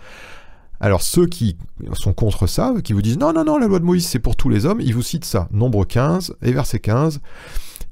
Alors 0.80 1.02
ceux 1.02 1.26
qui 1.26 1.58
sont 1.92 2.14
contre 2.14 2.46
ça, 2.46 2.74
qui 2.82 2.92
vous 2.92 3.02
disent 3.02 3.18
non, 3.18 3.32
non, 3.32 3.44
non, 3.44 3.58
la 3.58 3.66
loi 3.66 3.78
de 3.78 3.84
Moïse 3.84 4.06
c'est 4.06 4.18
pour 4.18 4.36
tous 4.36 4.48
les 4.48 4.64
hommes, 4.66 4.80
ils 4.80 4.94
vous 4.94 5.02
citent 5.02 5.26
ça. 5.26 5.48
Nombre 5.50 5.84
15 5.84 6.36
et 6.42 6.52
verset 6.52 6.78
15. 6.78 7.20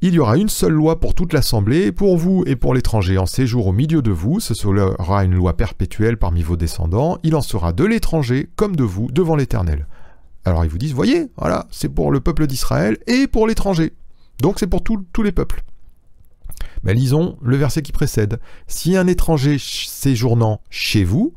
Il 0.00 0.14
y 0.14 0.20
aura 0.20 0.36
une 0.36 0.48
seule 0.48 0.74
loi 0.74 1.00
pour 1.00 1.12
toute 1.12 1.32
l'assemblée, 1.32 1.90
pour 1.90 2.16
vous 2.16 2.44
et 2.46 2.54
pour 2.54 2.72
l'étranger 2.72 3.18
en 3.18 3.26
séjour 3.26 3.66
au 3.66 3.72
milieu 3.72 4.00
de 4.00 4.12
vous, 4.12 4.38
ce 4.38 4.54
sera 4.54 5.24
une 5.24 5.34
loi 5.34 5.56
perpétuelle 5.56 6.16
parmi 6.16 6.42
vos 6.42 6.56
descendants, 6.56 7.18
il 7.24 7.34
en 7.34 7.42
sera 7.42 7.72
de 7.72 7.84
l'étranger 7.84 8.48
comme 8.54 8.76
de 8.76 8.84
vous 8.84 9.10
devant 9.10 9.34
l'Éternel. 9.34 9.88
Alors 10.44 10.64
ils 10.64 10.70
vous 10.70 10.78
disent, 10.78 10.92
voyez, 10.92 11.26
voilà, 11.36 11.66
c'est 11.72 11.88
pour 11.88 12.12
le 12.12 12.20
peuple 12.20 12.46
d'Israël 12.46 12.96
et 13.08 13.26
pour 13.26 13.48
l'étranger. 13.48 13.92
Donc 14.40 14.60
c'est 14.60 14.68
pour 14.68 14.84
tous 14.84 15.22
les 15.24 15.32
peuples. 15.32 15.64
Mais 16.84 16.94
lisons 16.94 17.36
le 17.42 17.56
verset 17.56 17.82
qui 17.82 17.90
précède. 17.90 18.38
Si 18.68 18.96
un 18.96 19.08
étranger 19.08 19.56
séjournant 19.58 20.60
chez 20.70 21.02
vous, 21.02 21.34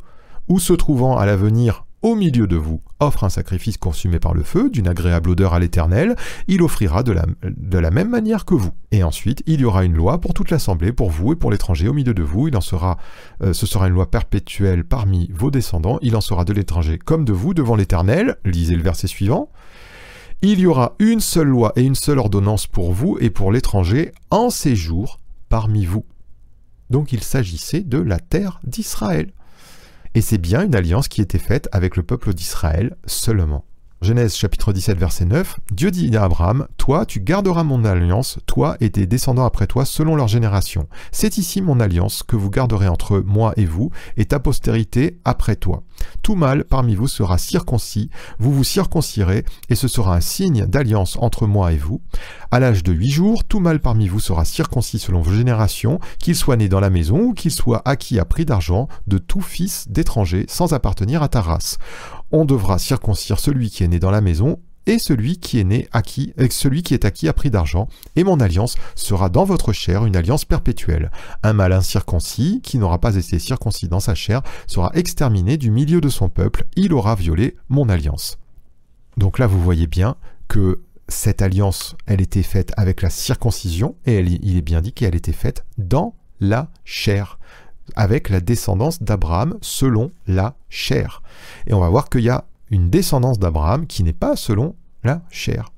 ou 0.49 0.59
se 0.59 0.73
trouvant 0.73 1.17
à 1.17 1.25
l'avenir 1.25 1.85
au 2.01 2.15
milieu 2.15 2.47
de 2.47 2.55
vous, 2.55 2.81
offre 2.99 3.23
un 3.23 3.29
sacrifice 3.29 3.77
consumé 3.77 4.19
par 4.19 4.33
le 4.33 4.43
feu, 4.43 4.69
d'une 4.69 4.87
agréable 4.87 5.29
odeur 5.29 5.53
à 5.53 5.59
l'Éternel, 5.59 6.15
il 6.47 6.63
offrira 6.63 7.03
de 7.03 7.11
la, 7.11 7.91
même 7.91 8.09
manière 8.09 8.45
que 8.45 8.55
vous. 8.55 8.71
Et 8.91 9.03
ensuite, 9.03 9.43
il 9.45 9.61
y 9.61 9.65
aura 9.65 9.83
une 9.83 9.93
loi 9.93 10.19
pour 10.19 10.33
toute 10.33 10.49
l'assemblée, 10.49 10.93
pour 10.93 11.11
vous 11.11 11.33
et 11.33 11.35
pour 11.35 11.51
l'étranger 11.51 11.87
au 11.87 11.93
milieu 11.93 12.13
de 12.13 12.23
vous. 12.23 12.47
Il 12.47 12.57
en 12.57 12.61
sera, 12.61 12.97
euh, 13.43 13.53
ce 13.53 13.65
sera 13.65 13.87
une 13.87 13.93
loi 13.93 14.09
perpétuelle 14.09 14.83
parmi 14.83 15.29
vos 15.33 15.51
descendants. 15.51 15.99
Il 16.01 16.15
en 16.15 16.21
sera 16.21 16.43
de 16.43 16.53
l'étranger 16.53 16.97
comme 16.97 17.25
de 17.25 17.33
vous 17.33 17.53
devant 17.53 17.75
l'Éternel. 17.75 18.37
Lisez 18.45 18.75
le 18.75 18.83
verset 18.83 19.07
suivant. 19.07 19.49
Il 20.41 20.59
y 20.59 20.65
aura 20.65 20.95
une 20.97 21.19
seule 21.19 21.49
loi 21.49 21.71
et 21.75 21.83
une 21.83 21.93
seule 21.93 22.17
ordonnance 22.17 22.65
pour 22.65 22.93
vous 22.93 23.17
et 23.21 23.29
pour 23.29 23.51
l'étranger 23.51 24.11
en 24.31 24.49
séjour 24.49 25.19
parmi 25.49 25.85
vous. 25.85 26.05
Donc 26.89 27.13
il 27.13 27.23
s'agissait 27.23 27.81
de 27.81 27.99
la 27.99 28.19
terre 28.19 28.59
d'Israël. 28.63 29.31
Et 30.13 30.21
c'est 30.21 30.37
bien 30.37 30.63
une 30.63 30.75
alliance 30.75 31.07
qui 31.07 31.21
était 31.21 31.37
faite 31.37 31.69
avec 31.71 31.95
le 31.95 32.03
peuple 32.03 32.33
d'Israël 32.33 32.97
seulement. 33.05 33.63
Genèse 34.01 34.35
chapitre 34.35 34.73
17 34.73 34.97
verset 34.97 35.25
9, 35.25 35.59
Dieu 35.71 35.89
dit 35.89 36.17
à 36.17 36.23
Abraham, 36.23 36.67
Toi 36.77 37.05
tu 37.05 37.21
garderas 37.21 37.63
mon 37.63 37.85
alliance, 37.85 38.39
toi 38.45 38.75
et 38.81 38.89
tes 38.89 39.05
descendants 39.05 39.45
après 39.45 39.67
toi 39.67 39.85
selon 39.85 40.15
leur 40.15 40.27
génération. 40.27 40.89
C'est 41.11 41.37
ici 41.37 41.61
mon 41.61 41.79
alliance 41.79 42.23
que 42.23 42.35
vous 42.35 42.49
garderez 42.49 42.87
entre 42.87 43.19
moi 43.19 43.53
et 43.55 43.65
vous, 43.65 43.91
et 44.17 44.25
ta 44.25 44.39
postérité 44.39 45.19
après 45.23 45.55
toi. 45.55 45.83
Tout 46.21 46.35
mâle 46.35 46.63
parmi 46.63 46.95
vous 46.95 47.07
sera 47.07 47.37
circoncis, 47.37 48.09
vous 48.39 48.53
vous 48.53 48.63
circoncirez, 48.63 49.43
et 49.69 49.75
ce 49.75 49.87
sera 49.87 50.15
un 50.15 50.21
signe 50.21 50.65
d'alliance 50.65 51.17
entre 51.19 51.47
moi 51.47 51.73
et 51.73 51.77
vous. 51.77 52.01
À 52.51 52.59
l'âge 52.59 52.83
de 52.83 52.91
huit 52.91 53.09
jours, 53.09 53.43
tout 53.43 53.59
mâle 53.59 53.79
parmi 53.79 54.07
vous 54.07 54.19
sera 54.19 54.45
circoncis 54.45 54.99
selon 54.99 55.21
vos 55.21 55.33
générations, 55.33 55.99
qu'il 56.19 56.35
soit 56.35 56.57
né 56.57 56.69
dans 56.69 56.79
la 56.79 56.89
maison 56.89 57.19
ou 57.19 57.33
qu'il 57.33 57.51
soit 57.51 57.81
acquis 57.85 58.19
à 58.19 58.25
prix 58.25 58.45
d'argent 58.45 58.87
de 59.07 59.17
tout 59.17 59.41
fils 59.41 59.87
d'étranger 59.89 60.45
sans 60.47 60.73
appartenir 60.73 61.23
à 61.23 61.27
ta 61.27 61.41
race 61.41 61.77
on 62.31 62.45
devra 62.45 62.79
circoncire 62.79 63.39
celui 63.39 63.69
qui 63.69 63.83
est 63.83 63.87
né 63.87 63.99
dans 63.99 64.11
la 64.11 64.21
maison 64.21 64.59
et 64.87 64.99
celui 64.99 65.37
qui 65.37 65.59
est 65.59 65.63
né 65.63 65.87
acquis, 65.91 66.33
celui 66.49 66.83
qui 66.83 66.93
est 66.93 67.05
acquis 67.05 67.27
à 67.27 67.33
prix 67.33 67.49
d'argent, 67.49 67.87
et 68.15 68.23
mon 68.23 68.39
alliance 68.39 68.75
sera 68.95 69.29
dans 69.29 69.43
votre 69.43 69.73
chair 69.73 70.05
une 70.05 70.15
alliance 70.15 70.45
perpétuelle. 70.45 71.11
Un 71.43 71.53
mâle 71.53 71.73
incirconcis, 71.73 72.61
qui 72.63 72.77
n'aura 72.77 72.99
pas 72.99 73.15
été 73.15 73.39
circoncis 73.39 73.87
dans 73.87 73.99
sa 73.99 74.15
chair, 74.15 74.41
sera 74.67 74.91
exterminé 74.93 75.57
du 75.57 75.71
milieu 75.71 76.01
de 76.01 76.09
son 76.09 76.29
peuple, 76.29 76.65
il 76.75 76.93
aura 76.93 77.15
violé 77.15 77.55
mon 77.69 77.89
alliance. 77.89 78.37
Donc 79.17 79.39
là, 79.39 79.47
vous 79.47 79.61
voyez 79.61 79.87
bien 79.87 80.15
que 80.47 80.81
cette 81.07 81.41
alliance, 81.41 81.95
elle 82.05 82.21
était 82.21 82.43
faite 82.43 82.71
avec 82.77 83.01
la 83.01 83.09
circoncision, 83.09 83.95
et 84.05 84.19
il 84.19 84.57
est 84.57 84.61
bien 84.61 84.81
dit 84.81 84.93
qu'elle 84.93 85.15
était 85.15 85.33
faite 85.33 85.65
dans 85.77 86.15
la 86.39 86.69
chair 86.85 87.37
avec 87.95 88.29
la 88.29 88.39
descendance 88.39 89.03
d'Abraham 89.03 89.57
selon 89.61 90.11
la 90.27 90.55
chair. 90.69 91.21
Et 91.67 91.73
on 91.73 91.79
va 91.79 91.89
voir 91.89 92.09
qu'il 92.09 92.21
y 92.21 92.29
a 92.29 92.45
une 92.71 92.89
descendance 92.89 93.37
d'Abraham 93.37 93.85
qui 93.85 94.03
n'est 94.03 94.13
pas 94.13 94.35
selon 94.35 94.75
la 95.03 95.21
chair. 95.29 95.71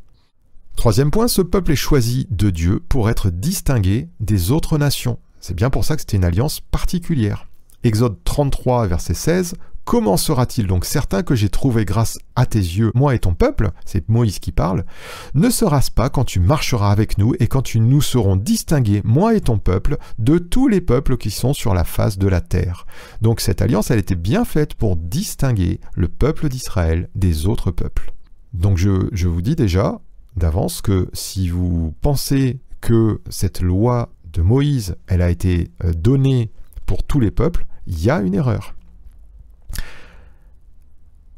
Troisième 0.75 1.11
point, 1.11 1.27
ce 1.27 1.41
peuple 1.41 1.73
est 1.73 1.75
choisi 1.75 2.27
de 2.29 2.49
Dieu 2.49 2.81
pour 2.87 3.09
être 3.09 3.29
distingué 3.29 4.07
des 4.19 4.51
autres 4.51 4.77
nations. 4.77 5.19
C'est 5.39 5.55
bien 5.55 5.69
pour 5.69 5.83
ça 5.83 5.95
que 5.95 6.01
c'était 6.01 6.17
une 6.17 6.23
alliance 6.23 6.61
particulière. 6.61 7.47
Exode 7.83 8.17
33, 8.23 8.87
verset 8.87 9.13
16, 9.13 9.55
Comment 9.85 10.15
sera-t-il 10.15 10.65
donc 10.67 10.85
certain 10.85 11.23
que 11.23 11.35
j'ai 11.35 11.49
trouvé 11.49 11.83
grâce 11.83 12.17
à 12.35 12.45
tes 12.45 12.59
yeux, 12.59 12.91
moi 12.95 13.15
et 13.15 13.19
ton 13.19 13.33
peuple? 13.33 13.71
C'est 13.85 14.07
Moïse 14.07 14.39
qui 14.39 14.53
parle. 14.53 14.85
Ne 15.33 15.49
sera-ce 15.49 15.91
pas 15.91 16.09
quand 16.09 16.23
tu 16.23 16.39
marcheras 16.39 16.89
avec 16.89 17.17
nous 17.17 17.33
et 17.39 17.47
quand 17.47 17.61
tu 17.61 17.81
nous 17.81 18.01
serons 18.01 18.37
distingués, 18.37 19.01
moi 19.03 19.35
et 19.35 19.41
ton 19.41 19.59
peuple, 19.59 19.97
de 20.19 20.37
tous 20.37 20.69
les 20.69 20.79
peuples 20.79 21.17
qui 21.17 21.31
sont 21.31 21.53
sur 21.53 21.73
la 21.73 21.83
face 21.83 22.17
de 22.17 22.27
la 22.27 22.39
terre? 22.39 22.85
Donc 23.21 23.41
cette 23.41 23.61
alliance, 23.61 23.91
elle 23.91 23.99
était 23.99 24.15
bien 24.15 24.45
faite 24.45 24.73
pour 24.75 24.95
distinguer 24.95 25.81
le 25.95 26.07
peuple 26.07 26.47
d'Israël 26.47 27.09
des 27.13 27.45
autres 27.45 27.71
peuples. 27.71 28.13
Donc 28.53 28.77
je, 28.77 29.09
je 29.11 29.27
vous 29.27 29.41
dis 29.41 29.55
déjà 29.55 29.99
d'avance 30.37 30.81
que 30.81 31.09
si 31.11 31.49
vous 31.49 31.93
pensez 32.01 32.59
que 32.79 33.21
cette 33.29 33.61
loi 33.61 34.09
de 34.31 34.41
Moïse, 34.41 34.95
elle 35.07 35.21
a 35.21 35.29
été 35.29 35.71
euh, 35.83 35.93
donnée 35.93 36.51
pour 36.85 37.03
tous 37.03 37.19
les 37.19 37.31
peuples, 37.31 37.65
il 37.85 38.01
y 38.01 38.09
a 38.09 38.21
une 38.21 38.33
erreur. 38.33 38.75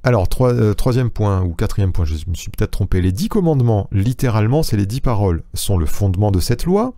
Alors, 0.06 0.28
euh, 0.42 0.76
troisième 0.76 1.10
point, 1.10 1.42
ou 1.42 1.56
quatrième 1.56 1.92
point, 1.92 2.06
je 2.06 2.14
me 2.28 2.36
suis 2.36 2.52
peut-être 2.52 2.70
trompé. 2.70 3.02
Les 3.02 3.12
dix 3.12 3.28
commandements, 3.28 3.88
littéralement, 3.92 4.62
c'est 4.62 4.78
les 4.78 4.86
dix 4.86 5.02
paroles, 5.02 5.42
sont 5.56 5.80
le 5.80 5.88
fondement 5.88 6.30
de 6.30 6.40
cette 6.40 6.66
loi. 6.66 6.94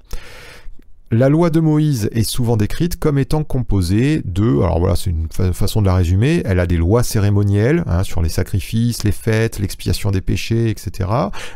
La 1.10 1.30
loi 1.30 1.50
de 1.50 1.62
Moïse 1.62 2.10
est 2.12 2.24
souvent 2.24 2.58
décrite 2.58 3.00
comme 3.00 3.18
étant 3.18 3.46
composée 3.46 4.22
de, 4.26 4.60
alors 4.60 4.78
voilà, 4.80 4.98
c'est 4.98 5.10
une 5.10 5.30
façon 5.30 5.82
de 5.82 5.86
la 5.86 5.96
résumer, 5.96 6.42
elle 6.44 6.60
a 6.60 6.68
des 6.68 6.76
lois 6.76 7.02
cérémonielles 7.02 7.86
hein, 7.88 8.04
sur 8.04 8.22
les 8.22 8.28
sacrifices, 8.28 9.06
les 9.06 9.14
fêtes, 9.14 9.60
l'expiation 9.60 10.12
des 10.12 10.20
péchés, 10.20 10.70
etc. 10.70 11.10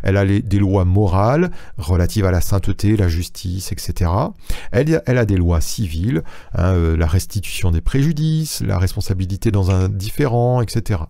Elle 0.03 0.15
a 0.15 0.25
des 0.25 0.57
lois 0.57 0.85
morales 0.85 1.51
relatives 1.77 2.23
à 2.23 2.31
la 2.31 2.39
sainteté, 2.39 2.95
la 2.95 3.09
justice, 3.09 3.73
etc. 3.73 4.09
Elle, 4.71 5.01
a 5.05 5.25
des 5.25 5.35
lois 5.35 5.59
civiles, 5.59 6.23
hein, 6.55 6.71
euh, 6.71 6.95
la 6.95 7.07
restitution 7.07 7.71
des 7.71 7.81
préjudices, 7.81 8.61
la 8.61 8.77
responsabilité 8.77 9.51
dans 9.51 9.69
un 9.69 9.89
différent, 9.89 10.61
etc. 10.61 11.01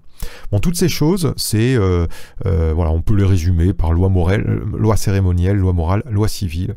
Bon, 0.51 0.59
toutes 0.59 0.77
ces 0.77 0.89
choses, 0.89 1.35
c'est, 1.37 1.75
euh, 1.75 2.07
euh, 2.47 2.73
voilà, 2.73 2.89
on 2.89 3.03
peut 3.03 3.15
les 3.15 3.23
résumer 3.25 3.73
par 3.73 3.93
loi 3.93 4.09
morale, 4.09 4.63
loi 4.73 4.97
cérémonielle, 4.97 5.57
loi 5.57 5.73
morale, 5.73 6.01
loi 6.09 6.27
civile. 6.27 6.75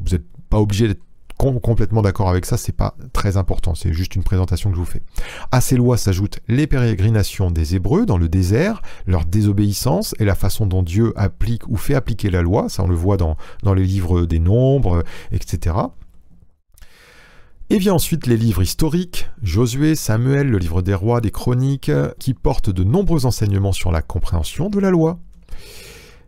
Vous 0.00 0.14
êtes 0.14 0.22
pas 0.54 0.60
obligé 0.60 0.86
d'être 0.86 1.02
complètement 1.36 2.00
d'accord 2.00 2.28
avec 2.28 2.46
ça, 2.46 2.56
c'est 2.56 2.70
pas 2.70 2.94
très 3.12 3.36
important, 3.36 3.74
c'est 3.74 3.92
juste 3.92 4.14
une 4.14 4.22
présentation 4.22 4.70
que 4.70 4.76
je 4.76 4.80
vous 4.80 4.86
fais. 4.86 5.02
À 5.50 5.60
ces 5.60 5.74
lois 5.74 5.96
s'ajoutent 5.96 6.38
les 6.46 6.68
pérégrinations 6.68 7.50
des 7.50 7.74
Hébreux 7.74 8.06
dans 8.06 8.18
le 8.18 8.28
désert, 8.28 8.80
leur 9.04 9.24
désobéissance 9.24 10.14
et 10.20 10.24
la 10.24 10.36
façon 10.36 10.66
dont 10.66 10.84
Dieu 10.84 11.12
applique 11.16 11.66
ou 11.66 11.76
fait 11.76 11.96
appliquer 11.96 12.30
la 12.30 12.40
loi, 12.40 12.68
ça 12.68 12.84
on 12.84 12.86
le 12.86 12.94
voit 12.94 13.16
dans, 13.16 13.36
dans 13.64 13.74
les 13.74 13.82
livres 13.82 14.26
des 14.26 14.38
nombres, 14.38 15.02
etc. 15.32 15.74
Et 17.68 17.78
vient 17.78 17.94
ensuite 17.94 18.28
les 18.28 18.36
livres 18.36 18.62
historiques, 18.62 19.28
Josué, 19.42 19.96
Samuel, 19.96 20.48
le 20.50 20.58
livre 20.58 20.82
des 20.82 20.94
rois, 20.94 21.20
des 21.20 21.32
chroniques, 21.32 21.90
qui 22.20 22.32
portent 22.32 22.70
de 22.70 22.84
nombreux 22.84 23.26
enseignements 23.26 23.72
sur 23.72 23.90
la 23.90 24.02
compréhension 24.02 24.70
de 24.70 24.78
la 24.78 24.90
loi. 24.90 25.18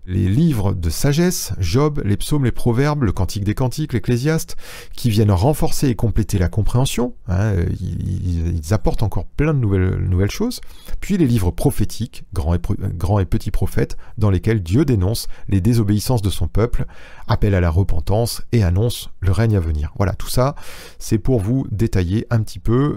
Les 0.07 0.29
livres 0.29 0.73
de 0.73 0.89
sagesse, 0.89 1.53
Job, 1.59 2.01
les 2.05 2.17
psaumes, 2.17 2.45
les 2.45 2.53
proverbes, 2.53 3.03
le 3.03 3.13
cantique 3.13 3.45
des 3.45 3.55
cantiques, 3.55 3.93
l'ecclésiaste, 3.93 4.57
qui 4.95 5.11
viennent 5.11 5.33
renforcer 5.33 5.89
et 5.89 5.97
compléter 5.97 6.39
la 6.39 6.49
compréhension. 6.49 7.15
Hein, 7.29 7.55
ils, 7.81 8.73
apportent 8.73 9.03
encore 9.03 9.27
plein 9.27 9.55
de 9.55 9.59
nouvelles, 9.59 10.31
choses. 10.31 10.61
Puis 11.01 11.17
les 11.17 11.27
livres 11.27 11.51
prophétiques, 11.51 12.25
grands 12.33 12.55
et, 12.55 13.25
petits 13.25 13.51
prophètes, 13.51 13.97
dans 14.19 14.31
lesquels 14.31 14.63
Dieu 14.63 14.85
dénonce 14.85 15.29
les 15.49 15.61
désobéissances 15.61 16.23
de 16.23 16.31
son 16.31 16.47
peuple, 16.47 16.87
appelle 17.27 17.55
à 17.55 17.61
la 17.61 17.71
repentance 17.71 18.43
et 18.53 18.63
annonce 18.63 19.11
le 19.21 19.33
règne 19.33 19.57
à 19.57 19.61
venir. 19.61 19.93
Voilà, 19.97 20.15
tout 20.15 20.29
ça, 20.29 20.55
c'est 20.99 21.19
pour 21.19 21.41
vous 21.41 21.67
détailler 21.71 22.27
un 22.31 22.43
petit 22.43 22.59
peu 22.59 22.97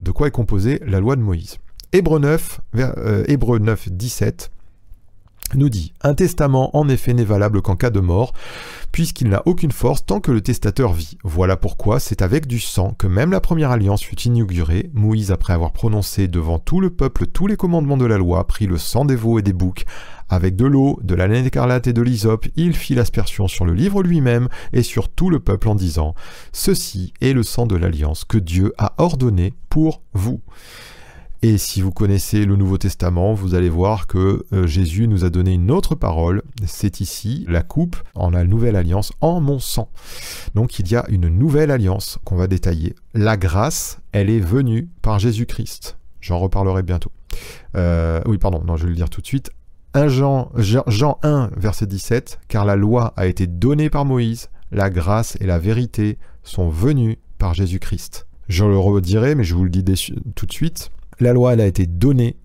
de 0.00 0.10
quoi 0.10 0.28
est 0.28 0.32
composée 0.32 0.80
la 0.86 1.00
loi 1.00 1.16
de 1.16 1.22
Moïse. 1.22 1.58
Hébreu 1.92 2.20
9, 2.20 2.60
euh, 2.76 3.24
Hébreu 3.26 3.58
9 3.58 3.90
17 3.90 4.50
nous 5.56 5.68
dit 5.68 5.92
Un 6.02 6.14
testament 6.14 6.76
en 6.76 6.88
effet 6.88 7.14
n'est 7.14 7.24
valable 7.24 7.62
qu'en 7.62 7.76
cas 7.76 7.90
de 7.90 8.00
mort, 8.00 8.32
puisqu'il 8.92 9.28
n'a 9.28 9.42
aucune 9.46 9.72
force 9.72 10.04
tant 10.04 10.20
que 10.20 10.32
le 10.32 10.40
testateur 10.40 10.92
vit. 10.92 11.18
Voilà 11.24 11.56
pourquoi 11.56 12.00
c'est 12.00 12.22
avec 12.22 12.46
du 12.46 12.60
sang 12.60 12.94
que 12.98 13.06
même 13.06 13.30
la 13.30 13.40
première 13.40 13.70
alliance 13.70 14.02
fut 14.02 14.20
inaugurée. 14.20 14.90
Moïse, 14.94 15.30
après 15.30 15.52
avoir 15.52 15.72
prononcé 15.72 16.28
devant 16.28 16.58
tout 16.58 16.80
le 16.80 16.90
peuple 16.90 17.26
tous 17.26 17.46
les 17.46 17.56
commandements 17.56 17.96
de 17.96 18.06
la 18.06 18.18
loi, 18.18 18.46
prit 18.46 18.66
le 18.66 18.78
sang 18.78 19.04
des 19.04 19.16
veaux 19.16 19.38
et 19.38 19.42
des 19.42 19.52
boucs. 19.52 19.84
Avec 20.28 20.54
de 20.54 20.64
l'eau, 20.64 21.00
de 21.02 21.16
la 21.16 21.26
laine 21.26 21.46
écarlate 21.46 21.88
et 21.88 21.92
de 21.92 22.02
l'hysope, 22.02 22.46
il 22.54 22.74
fit 22.74 22.94
l'aspersion 22.94 23.48
sur 23.48 23.64
le 23.64 23.74
livre 23.74 24.02
lui-même 24.02 24.48
et 24.72 24.84
sur 24.84 25.08
tout 25.08 25.28
le 25.28 25.40
peuple 25.40 25.68
en 25.68 25.74
disant 25.74 26.14
Ceci 26.52 27.12
est 27.20 27.32
le 27.32 27.42
sang 27.42 27.66
de 27.66 27.74
l'alliance 27.74 28.24
que 28.24 28.38
Dieu 28.38 28.72
a 28.78 28.94
ordonné 28.98 29.54
pour 29.70 30.02
vous. 30.12 30.40
Et 31.42 31.56
si 31.56 31.80
vous 31.80 31.90
connaissez 31.90 32.44
le 32.44 32.54
Nouveau 32.56 32.76
Testament, 32.76 33.32
vous 33.32 33.54
allez 33.54 33.70
voir 33.70 34.06
que 34.06 34.44
euh, 34.52 34.66
Jésus 34.66 35.08
nous 35.08 35.24
a 35.24 35.30
donné 35.30 35.54
une 35.54 35.70
autre 35.70 35.94
parole. 35.94 36.42
C'est 36.66 37.00
ici 37.00 37.46
la 37.48 37.62
coupe 37.62 37.96
en 38.14 38.28
la 38.28 38.44
nouvelle 38.44 38.76
alliance 38.76 39.12
en 39.22 39.40
mon 39.40 39.58
sang. 39.58 39.88
Donc 40.54 40.78
il 40.78 40.90
y 40.90 40.96
a 40.96 41.06
une 41.08 41.28
nouvelle 41.28 41.70
alliance 41.70 42.18
qu'on 42.24 42.36
va 42.36 42.46
détailler. 42.46 42.94
La 43.14 43.38
grâce, 43.38 44.00
elle 44.12 44.28
est 44.28 44.38
venue 44.40 44.90
par 45.00 45.18
Jésus-Christ. 45.18 45.96
J'en 46.20 46.38
reparlerai 46.38 46.82
bientôt. 46.82 47.10
Euh, 47.74 48.20
oui, 48.26 48.36
pardon, 48.36 48.62
non, 48.62 48.76
je 48.76 48.82
vais 48.82 48.90
le 48.90 48.96
dire 48.96 49.08
tout 49.08 49.22
de 49.22 49.26
suite. 49.26 49.50
1 49.94 50.08
Jean, 50.08 50.52
Jean 50.56 51.18
1, 51.22 51.52
verset 51.56 51.86
17, 51.86 52.40
car 52.48 52.66
la 52.66 52.76
loi 52.76 53.14
a 53.16 53.26
été 53.26 53.46
donnée 53.46 53.88
par 53.88 54.04
Moïse, 54.04 54.50
la 54.72 54.90
grâce 54.90 55.38
et 55.40 55.46
la 55.46 55.58
vérité 55.58 56.18
sont 56.42 56.68
venues 56.68 57.18
par 57.38 57.54
Jésus-Christ. 57.54 58.26
Je 58.48 58.64
le 58.66 58.78
redirai, 58.78 59.34
mais 59.34 59.44
je 59.44 59.54
vous 59.54 59.64
le 59.64 59.70
dis 59.70 59.84
tout 60.34 60.44
de 60.44 60.52
suite. 60.52 60.90
La 61.20 61.34
loi, 61.34 61.52
elle 61.52 61.60
a 61.60 61.66
été 61.66 61.86
donnée, 61.86 62.36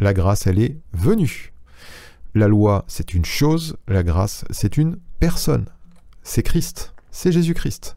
la 0.00 0.12
grâce, 0.12 0.48
elle 0.48 0.58
est 0.58 0.78
venue. 0.92 1.52
La 2.34 2.48
loi, 2.48 2.84
c'est 2.88 3.14
une 3.14 3.24
chose, 3.24 3.76
la 3.86 4.02
grâce, 4.02 4.44
c'est 4.50 4.76
une 4.76 4.98
personne. 5.20 5.66
C'est 6.24 6.42
Christ, 6.42 6.92
c'est 7.12 7.30
Jésus-Christ. 7.30 7.96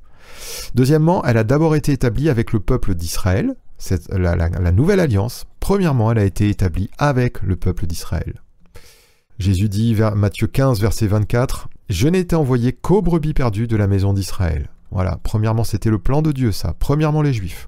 Deuxièmement, 0.76 1.26
elle 1.26 1.38
a 1.38 1.44
d'abord 1.44 1.76
été 1.76 1.94
établie 1.94 2.30
avec 2.30 2.54
le 2.54 2.60
peuple 2.60 2.94
d'Israël, 2.94 3.56
la, 4.12 4.36
la, 4.36 4.72
nouvelle 4.72 5.00
alliance. 5.00 5.46
Premièrement, 5.60 6.12
elle 6.12 6.20
a 6.20 6.26
été 6.26 6.48
établie 6.48 6.92
avec 7.00 7.42
le 7.42 7.56
peuple 7.56 7.88
d'Israël. 7.88 8.36
Jésus 9.40 9.68
dit, 9.68 9.96
vers 9.96 10.16
Matthieu 10.16 10.46
15, 10.46 10.80
verset 10.80 11.08
24, 11.08 11.70
Je 11.90 12.08
n'ai 12.08 12.20
été 12.20 12.36
envoyé 12.36 12.72
qu'aux 12.72 13.02
brebis 13.02 13.34
perdues 13.34 13.68
de 13.68 13.78
la 13.78 13.88
maison 13.88 14.14
d'Israël. 14.14 14.70
Voilà, 14.92 15.20
premièrement, 15.24 15.64
c'était 15.64 15.90
le 15.90 15.98
plan 15.98 16.22
de 16.22 16.32
Dieu, 16.32 16.52
ça. 16.52 16.76
Premièrement, 16.78 17.24
les 17.24 17.34
Juifs. 17.34 17.68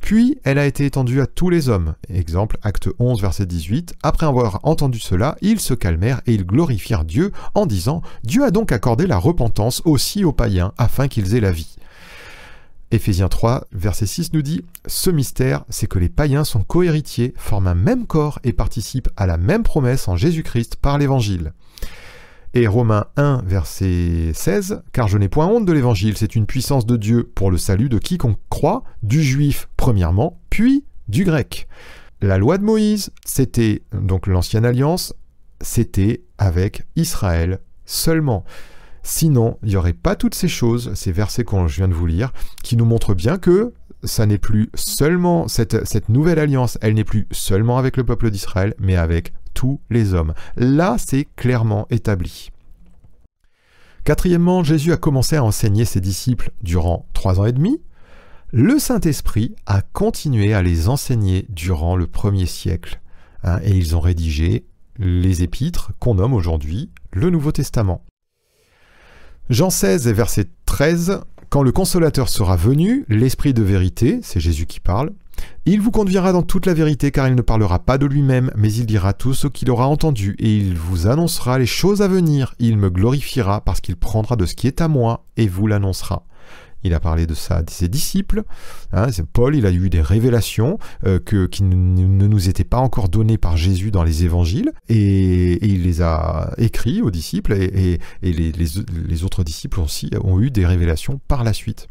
Puis 0.00 0.38
elle 0.44 0.58
a 0.58 0.66
été 0.66 0.86
étendue 0.86 1.20
à 1.20 1.26
tous 1.26 1.50
les 1.50 1.68
hommes. 1.68 1.94
Exemple, 2.08 2.58
acte 2.62 2.88
11, 2.98 3.20
verset 3.20 3.46
18. 3.46 3.94
Après 4.02 4.26
avoir 4.26 4.60
entendu 4.62 4.98
cela, 4.98 5.36
ils 5.40 5.60
se 5.60 5.74
calmèrent 5.74 6.22
et 6.26 6.34
ils 6.34 6.46
glorifièrent 6.46 7.04
Dieu 7.04 7.32
en 7.54 7.66
disant 7.66 8.02
Dieu 8.24 8.44
a 8.44 8.50
donc 8.50 8.72
accordé 8.72 9.06
la 9.06 9.18
repentance 9.18 9.82
aussi 9.84 10.24
aux 10.24 10.32
païens 10.32 10.72
afin 10.78 11.08
qu'ils 11.08 11.34
aient 11.34 11.40
la 11.40 11.52
vie. 11.52 11.76
Éphésiens 12.90 13.28
3, 13.28 13.66
verset 13.72 14.06
6 14.06 14.32
nous 14.32 14.40
dit 14.40 14.64
Ce 14.86 15.10
mystère, 15.10 15.64
c'est 15.68 15.86
que 15.86 15.98
les 15.98 16.08
païens 16.08 16.44
sont 16.44 16.62
cohéritiers, 16.62 17.34
forment 17.36 17.68
un 17.68 17.74
même 17.74 18.06
corps 18.06 18.38
et 18.44 18.54
participent 18.54 19.10
à 19.16 19.26
la 19.26 19.36
même 19.36 19.62
promesse 19.62 20.08
en 20.08 20.16
Jésus-Christ 20.16 20.76
par 20.76 20.96
l'Évangile. 20.96 21.52
Et 22.54 22.66
Romains 22.66 23.04
1, 23.16 23.42
verset 23.44 24.32
16, 24.32 24.82
Car 24.92 25.06
je 25.06 25.18
n'ai 25.18 25.28
point 25.28 25.46
honte 25.46 25.66
de 25.66 25.72
l'évangile, 25.72 26.16
c'est 26.16 26.34
une 26.34 26.46
puissance 26.46 26.86
de 26.86 26.96
Dieu 26.96 27.30
pour 27.34 27.50
le 27.50 27.58
salut 27.58 27.90
de 27.90 27.98
quiconque 27.98 28.38
croit, 28.48 28.84
du 29.02 29.22
juif 29.22 29.68
premièrement, 29.76 30.40
puis 30.48 30.84
du 31.08 31.24
grec. 31.24 31.68
La 32.22 32.38
loi 32.38 32.56
de 32.56 32.64
Moïse, 32.64 33.10
c'était 33.24 33.82
donc 33.92 34.26
l'ancienne 34.26 34.64
alliance, 34.64 35.14
c'était 35.60 36.22
avec 36.38 36.84
Israël 36.96 37.60
seulement. 37.84 38.44
Sinon, 39.02 39.58
il 39.62 39.68
n'y 39.68 39.76
aurait 39.76 39.92
pas 39.92 40.16
toutes 40.16 40.34
ces 40.34 40.48
choses, 40.48 40.92
ces 40.94 41.12
versets 41.12 41.44
que 41.44 41.66
je 41.66 41.76
viens 41.76 41.88
de 41.88 41.94
vous 41.94 42.06
lire, 42.06 42.32
qui 42.62 42.76
nous 42.76 42.86
montrent 42.86 43.14
bien 43.14 43.36
que 43.36 43.74
ça 44.04 44.24
n'est 44.26 44.38
plus 44.38 44.70
seulement 44.74 45.48
cette, 45.48 45.86
cette 45.86 46.08
nouvelle 46.08 46.38
alliance, 46.38 46.78
elle 46.80 46.94
n'est 46.94 47.04
plus 47.04 47.26
seulement 47.30 47.78
avec 47.78 47.96
le 47.96 48.04
peuple 48.04 48.30
d'Israël, 48.30 48.74
mais 48.78 48.96
avec 48.96 49.32
les 49.90 50.14
hommes. 50.14 50.34
Là, 50.56 50.96
c'est 50.98 51.26
clairement 51.36 51.86
établi. 51.90 52.50
Quatrièmement, 54.04 54.62
Jésus 54.64 54.92
a 54.92 54.96
commencé 54.96 55.36
à 55.36 55.44
enseigner 55.44 55.84
ses 55.84 56.00
disciples 56.00 56.50
durant 56.62 57.06
trois 57.12 57.40
ans 57.40 57.44
et 57.44 57.52
demi. 57.52 57.80
Le 58.50 58.78
Saint-Esprit 58.78 59.54
a 59.66 59.82
continué 59.82 60.54
à 60.54 60.62
les 60.62 60.88
enseigner 60.88 61.44
durant 61.50 61.96
le 61.96 62.06
premier 62.06 62.46
siècle. 62.46 63.00
Hein, 63.44 63.60
et 63.62 63.76
ils 63.76 63.94
ont 63.94 64.00
rédigé 64.00 64.64
les 64.98 65.42
épîtres 65.42 65.92
qu'on 65.98 66.14
nomme 66.14 66.32
aujourd'hui 66.32 66.90
le 67.12 67.30
Nouveau 67.30 67.52
Testament. 67.52 68.04
Jean 69.50 69.70
16 69.70 70.08
et 70.08 70.12
verset 70.12 70.46
13, 70.66 71.20
Quand 71.48 71.62
le 71.62 71.72
consolateur 71.72 72.28
sera 72.28 72.56
venu, 72.56 73.04
l'Esprit 73.08 73.54
de 73.54 73.62
vérité, 73.62 74.20
c'est 74.22 74.40
Jésus 74.40 74.66
qui 74.66 74.80
parle, 74.80 75.12
il 75.66 75.80
vous 75.80 75.90
conduira 75.90 76.32
dans 76.32 76.42
toute 76.42 76.66
la 76.66 76.74
vérité 76.74 77.10
car 77.10 77.28
il 77.28 77.34
ne 77.34 77.42
parlera 77.42 77.78
pas 77.78 77.98
de 77.98 78.06
lui-même, 78.06 78.50
mais 78.56 78.72
il 78.72 78.86
dira 78.86 79.12
tout 79.12 79.34
ce 79.34 79.46
qu'il 79.46 79.70
aura 79.70 79.86
entendu 79.86 80.34
et 80.38 80.56
il 80.56 80.76
vous 80.76 81.06
annoncera 81.06 81.58
les 81.58 81.66
choses 81.66 82.00
à 82.02 82.08
venir. 82.08 82.54
Il 82.58 82.78
me 82.78 82.90
glorifiera 82.90 83.60
parce 83.60 83.80
qu'il 83.80 83.96
prendra 83.96 84.36
de 84.36 84.46
ce 84.46 84.54
qui 84.54 84.66
est 84.66 84.80
à 84.80 84.88
moi 84.88 85.26
et 85.36 85.46
vous 85.46 85.66
l'annoncera. 85.66 86.24
Il 86.84 86.94
a 86.94 87.00
parlé 87.00 87.26
de 87.26 87.34
ça 87.34 87.62
de 87.62 87.70
ses 87.70 87.88
disciples. 87.88 88.44
Hein, 88.92 89.08
Paul, 89.32 89.56
il 89.56 89.66
a 89.66 89.72
eu 89.72 89.90
des 89.90 90.00
révélations 90.00 90.78
euh, 91.06 91.18
qui 91.18 91.64
ne, 91.64 92.26
nous 92.26 92.48
étaient 92.48 92.64
pas 92.64 92.78
encore 92.78 93.08
données 93.08 93.38
par 93.38 93.56
Jésus 93.56 93.90
dans 93.90 94.04
les 94.04 94.24
évangiles, 94.24 94.72
et, 94.88 95.64
il 95.66 95.82
les 95.82 96.02
a 96.02 96.52
écrits 96.56 97.02
aux 97.02 97.10
disciples, 97.10 97.52
et, 97.52 97.98
les, 98.22 99.24
autres 99.24 99.42
disciples 99.42 99.80
aussi 99.80 100.10
ont 100.22 100.40
eu 100.40 100.50
des 100.50 100.64
révélations 100.64 101.20
par 101.26 101.42
la 101.42 101.52
suite. 101.52 101.88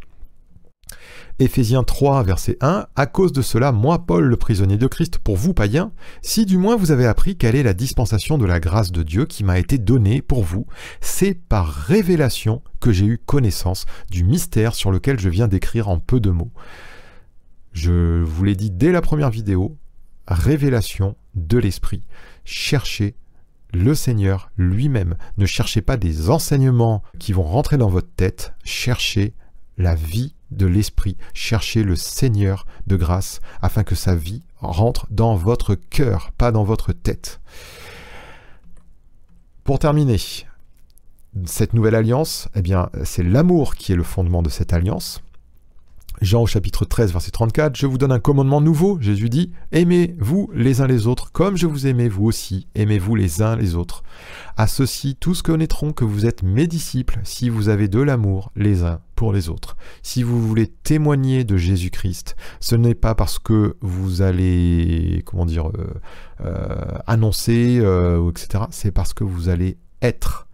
Éphésiens 1.39 1.83
3, 1.83 2.23
verset 2.23 2.57
1, 2.61 2.87
À 2.95 3.05
cause 3.05 3.31
de 3.31 3.41
cela, 3.41 3.71
moi, 3.71 4.05
Paul, 4.05 4.25
le 4.25 4.37
prisonnier 4.37 4.77
de 4.77 4.87
Christ, 4.87 5.19
pour 5.19 5.37
vous, 5.37 5.53
païens, 5.53 5.91
si 6.21 6.45
du 6.45 6.57
moins 6.57 6.75
vous 6.75 6.91
avez 6.91 7.05
appris 7.05 7.37
quelle 7.37 7.55
est 7.55 7.63
la 7.63 7.73
dispensation 7.73 8.37
de 8.37 8.45
la 8.45 8.59
grâce 8.59 8.91
de 8.91 9.03
Dieu 9.03 9.25
qui 9.25 9.43
m'a 9.43 9.59
été 9.59 9.77
donnée 9.77 10.21
pour 10.21 10.43
vous, 10.43 10.65
c'est 10.99 11.35
par 11.35 11.67
révélation 11.67 12.61
que 12.79 12.91
j'ai 12.91 13.05
eu 13.05 13.17
connaissance 13.17 13.85
du 14.09 14.23
mystère 14.23 14.73
sur 14.73 14.91
lequel 14.91 15.19
je 15.19 15.29
viens 15.29 15.47
d'écrire 15.47 15.89
en 15.89 15.99
peu 15.99 16.19
de 16.19 16.31
mots. 16.31 16.51
Je 17.73 18.23
vous 18.23 18.43
l'ai 18.43 18.55
dit 18.55 18.71
dès 18.71 18.91
la 18.91 19.01
première 19.01 19.29
vidéo, 19.29 19.77
révélation 20.27 21.15
de 21.35 21.59
l'Esprit. 21.59 22.01
Cherchez 22.43 23.15
le 23.73 23.93
Seigneur 23.95 24.49
lui-même. 24.57 25.15
Ne 25.37 25.45
cherchez 25.45 25.81
pas 25.81 25.97
des 25.97 26.29
enseignements 26.29 27.03
qui 27.19 27.33
vont 27.33 27.43
rentrer 27.43 27.77
dans 27.77 27.89
votre 27.89 28.09
tête, 28.15 28.53
cherchez 28.63 29.33
la 29.77 29.95
vie 29.95 30.33
de 30.51 30.65
l'Esprit, 30.65 31.17
cherchez 31.33 31.83
le 31.83 31.95
Seigneur 31.95 32.65
de 32.87 32.95
grâce 32.95 33.41
afin 33.61 33.83
que 33.83 33.95
sa 33.95 34.15
vie 34.15 34.43
rentre 34.59 35.07
dans 35.09 35.35
votre 35.35 35.75
cœur, 35.75 36.31
pas 36.37 36.51
dans 36.51 36.63
votre 36.63 36.93
tête. 36.93 37.39
Pour 39.63 39.79
terminer, 39.79 40.17
cette 41.45 41.73
nouvelle 41.73 41.95
alliance, 41.95 42.47
eh 42.55 42.61
bien, 42.61 42.89
c'est 43.03 43.23
l'amour 43.23 43.75
qui 43.75 43.91
est 43.91 43.95
le 43.95 44.03
fondement 44.03 44.41
de 44.41 44.49
cette 44.49 44.73
alliance. 44.73 45.21
Jean 46.21 46.41
au 46.41 46.47
chapitre 46.47 46.83
13, 46.83 47.11
verset 47.11 47.29
34, 47.29 47.75
Je 47.75 47.85
vous 47.85 47.99
donne 47.99 48.11
un 48.11 48.19
commandement 48.19 48.59
nouveau. 48.59 48.97
Jésus 48.99 49.29
dit, 49.29 49.51
Aimez-vous 49.71 50.49
les 50.53 50.81
uns 50.81 50.87
les 50.87 51.05
autres, 51.05 51.31
comme 51.31 51.57
je 51.57 51.67
vous 51.67 51.85
aimais 51.85 52.09
vous 52.09 52.25
aussi, 52.25 52.67
aimez-vous 52.73 53.15
les 53.15 53.43
uns 53.43 53.55
les 53.55 53.75
autres. 53.75 54.03
À 54.55 54.65
ceux-ci, 54.65 55.15
tous 55.15 55.43
connaîtront 55.43 55.93
que 55.93 56.05
vous 56.05 56.25
êtes 56.25 56.41
mes 56.41 56.65
disciples 56.65 57.19
si 57.23 57.49
vous 57.49 57.69
avez 57.69 57.87
de 57.87 57.99
l'amour 57.99 58.51
les 58.55 58.83
uns 58.83 59.01
pour 59.15 59.31
les 59.31 59.49
autres. 59.49 59.77
Si 60.01 60.23
vous 60.23 60.41
voulez 60.41 60.67
témoigner 60.67 61.43
de 61.43 61.55
Jésus-Christ, 61.55 62.35
ce 62.59 62.75
n'est 62.75 62.95
pas 62.95 63.13
parce 63.13 63.37
que 63.37 63.77
vous 63.81 64.23
allez, 64.23 65.21
comment 65.25 65.45
dire, 65.45 65.69
euh, 65.69 65.93
euh, 66.41 66.97
annoncer, 67.05 67.77
euh, 67.79 68.31
etc. 68.31 68.65
C'est 68.71 68.91
parce 68.91 69.13
que 69.13 69.23
vous 69.23 69.49
allez 69.49 69.77
être 70.01 70.46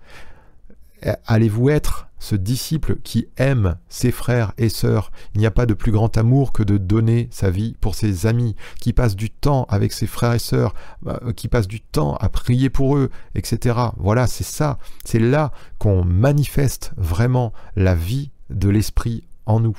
allez-vous 1.25 1.69
être 1.69 2.07
ce 2.19 2.35
disciple 2.35 2.97
qui 3.03 3.27
aime 3.37 3.77
ses 3.89 4.11
frères 4.11 4.53
et 4.57 4.69
sœurs? 4.69 5.11
Il 5.35 5.39
n'y 5.39 5.45
a 5.45 5.51
pas 5.51 5.65
de 5.65 5.73
plus 5.73 5.91
grand 5.91 6.17
amour 6.17 6.53
que 6.53 6.63
de 6.63 6.77
donner 6.77 7.27
sa 7.31 7.49
vie 7.49 7.75
pour 7.81 7.95
ses 7.95 8.25
amis, 8.25 8.55
qui 8.79 8.93
passe 8.93 9.15
du 9.15 9.29
temps 9.29 9.65
avec 9.69 9.91
ses 9.91 10.07
frères 10.07 10.33
et 10.33 10.39
sœurs, 10.39 10.73
euh, 11.07 11.33
qui 11.33 11.47
passe 11.47 11.67
du 11.67 11.81
temps 11.81 12.15
à 12.15 12.29
prier 12.29 12.69
pour 12.69 12.97
eux, 12.97 13.09
etc. 13.35 13.77
Voilà, 13.97 14.27
c'est 14.27 14.43
ça. 14.43 14.77
C'est 15.03 15.19
là 15.19 15.51
qu'on 15.79 16.03
manifeste 16.03 16.93
vraiment 16.97 17.53
la 17.75 17.95
vie 17.95 18.31
de 18.49 18.69
l'esprit 18.69 19.23
en 19.45 19.59
nous. 19.59 19.77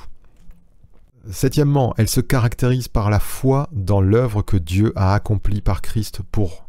Septièmement, 1.30 1.94
elle 1.96 2.08
se 2.08 2.20
caractérise 2.20 2.88
par 2.88 3.08
la 3.08 3.18
foi 3.18 3.68
dans 3.72 4.02
l'œuvre 4.02 4.42
que 4.42 4.58
Dieu 4.58 4.92
a 4.94 5.14
accomplie 5.14 5.62
par 5.62 5.80
Christ 5.80 6.20
pour, 6.30 6.68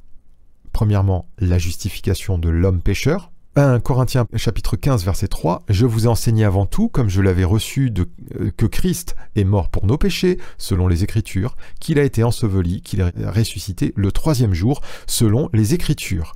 premièrement, 0.71 1.27
la 1.39 1.57
justification 1.57 2.37
de 2.37 2.47
l'homme 2.47 2.81
pécheur, 2.81 3.31
1 3.57 3.79
Corinthiens 3.79 4.27
chapitre 4.35 4.75
15 4.75 5.05
verset 5.05 5.29
3, 5.29 5.63
Je 5.69 5.85
vous 5.85 6.05
ai 6.05 6.07
enseigné 6.07 6.43
avant 6.43 6.65
tout, 6.65 6.89
comme 6.89 7.07
je 7.07 7.21
l'avais 7.21 7.45
reçu, 7.45 7.89
de, 7.89 8.09
euh, 8.41 8.51
que 8.57 8.65
Christ 8.65 9.15
est 9.37 9.45
mort 9.45 9.69
pour 9.69 9.85
nos 9.85 9.97
péchés, 9.97 10.39
selon 10.57 10.89
les 10.89 11.05
Écritures, 11.05 11.55
qu'il 11.79 11.97
a 11.97 12.03
été 12.03 12.21
enseveli, 12.23 12.81
qu'il 12.81 12.99
est 12.99 13.29
ressuscité 13.29 13.93
le 13.95 14.11
troisième 14.11 14.53
jour, 14.53 14.81
selon 15.07 15.49
les 15.53 15.73
Écritures. 15.73 16.33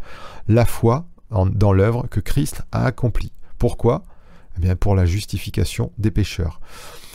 La 0.47 0.65
foi 0.65 1.08
dans 1.29 1.73
l'œuvre 1.73 2.08
que 2.10 2.21
Christ 2.21 2.62
a 2.71 2.86
accomplie. 2.86 3.34
Pourquoi? 3.58 4.03
Eh 4.58 4.62
bien 4.62 4.77
Pour 4.77 4.95
la 4.95 5.05
justification 5.05 5.91
des 5.97 6.12
pécheurs. 6.12 6.62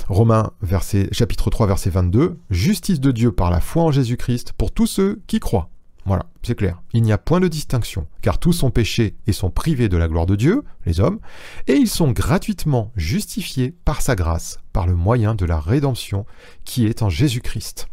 Romains 0.08 0.52
verset, 0.60 1.08
chapitre 1.12 1.48
3 1.48 1.66
verset 1.66 1.88
22, 1.88 2.38
Justice 2.50 3.00
de 3.00 3.10
Dieu 3.10 3.32
par 3.32 3.50
la 3.50 3.60
foi 3.60 3.84
en 3.84 3.90
Jésus-Christ 3.90 4.52
pour 4.52 4.70
tous 4.70 4.86
ceux 4.86 5.22
qui 5.26 5.40
croient. 5.40 5.70
Voilà, 6.06 6.26
c'est 6.42 6.54
clair. 6.54 6.82
Il 6.92 7.02
n'y 7.02 7.12
a 7.12 7.18
point 7.18 7.40
de 7.40 7.48
distinction, 7.48 8.06
car 8.20 8.38
tous 8.38 8.52
sont 8.52 8.70
péchés 8.70 9.16
et 9.26 9.32
sont 9.32 9.50
privés 9.50 9.88
de 9.88 9.96
la 9.96 10.08
gloire 10.08 10.26
de 10.26 10.36
Dieu, 10.36 10.62
les 10.84 11.00
hommes, 11.00 11.18
et 11.66 11.74
ils 11.74 11.88
sont 11.88 12.12
gratuitement 12.12 12.92
justifiés 12.94 13.74
par 13.84 14.02
sa 14.02 14.14
grâce, 14.14 14.58
par 14.72 14.86
le 14.86 14.94
moyen 14.94 15.34
de 15.34 15.46
la 15.46 15.58
rédemption 15.58 16.26
qui 16.64 16.86
est 16.86 17.02
en 17.02 17.08
Jésus-Christ. 17.08 17.88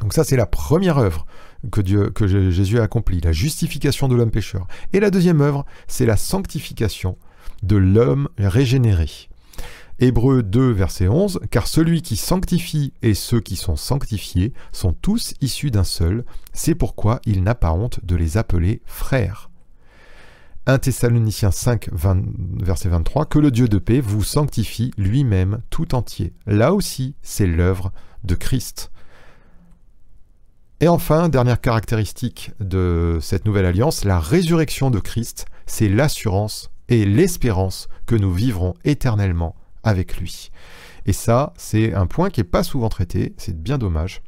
Donc 0.00 0.12
ça, 0.12 0.24
c'est 0.24 0.36
la 0.36 0.46
première 0.46 0.98
œuvre 0.98 1.26
que, 1.70 1.80
Dieu, 1.80 2.10
que 2.10 2.26
Jésus 2.26 2.78
a 2.78 2.82
accomplie, 2.82 3.20
la 3.22 3.32
justification 3.32 4.08
de 4.08 4.14
l'homme 4.14 4.30
pécheur. 4.30 4.66
Et 4.92 5.00
la 5.00 5.10
deuxième 5.10 5.40
œuvre, 5.40 5.64
c'est 5.86 6.06
la 6.06 6.18
sanctification 6.18 7.16
de 7.62 7.76
l'homme 7.76 8.28
régénéré. 8.38 9.08
Hébreu 9.98 10.42
2, 10.42 10.72
verset 10.72 11.08
11, 11.08 11.40
Car 11.50 11.66
celui 11.66 12.02
qui 12.02 12.16
sanctifie 12.16 12.92
et 13.00 13.14
ceux 13.14 13.40
qui 13.40 13.56
sont 13.56 13.76
sanctifiés 13.76 14.52
sont 14.70 14.92
tous 14.92 15.32
issus 15.40 15.70
d'un 15.70 15.84
seul, 15.84 16.26
c'est 16.52 16.74
pourquoi 16.74 17.20
il 17.24 17.42
n'a 17.42 17.54
pas 17.54 17.72
honte 17.72 18.04
de 18.04 18.14
les 18.14 18.36
appeler 18.36 18.82
frères. 18.84 19.48
1 20.66 20.78
Thessaloniciens 20.80 21.50
5, 21.50 21.88
verset 22.60 22.90
23, 22.90 23.24
Que 23.24 23.38
le 23.38 23.50
Dieu 23.50 23.68
de 23.68 23.78
paix 23.78 24.00
vous 24.00 24.22
sanctifie 24.22 24.90
lui-même 24.98 25.62
tout 25.70 25.94
entier. 25.94 26.34
Là 26.46 26.74
aussi, 26.74 27.14
c'est 27.22 27.46
l'œuvre 27.46 27.90
de 28.22 28.34
Christ. 28.34 28.90
Et 30.80 30.88
enfin, 30.88 31.30
dernière 31.30 31.62
caractéristique 31.62 32.50
de 32.60 33.18
cette 33.22 33.46
nouvelle 33.46 33.64
alliance, 33.64 34.04
la 34.04 34.20
résurrection 34.20 34.90
de 34.90 34.98
Christ, 34.98 35.46
c'est 35.64 35.88
l'assurance 35.88 36.70
et 36.90 37.06
l'espérance 37.06 37.88
que 38.04 38.14
nous 38.14 38.32
vivrons 38.32 38.74
éternellement 38.84 39.56
avec 39.86 40.18
lui. 40.18 40.50
Et 41.06 41.12
ça, 41.12 41.54
c'est 41.56 41.94
un 41.94 42.06
point 42.06 42.28
qui 42.28 42.40
n'est 42.40 42.44
pas 42.44 42.62
souvent 42.62 42.88
traité, 42.88 43.34
c'est 43.38 43.60
bien 43.60 43.78
dommage. 43.78 44.22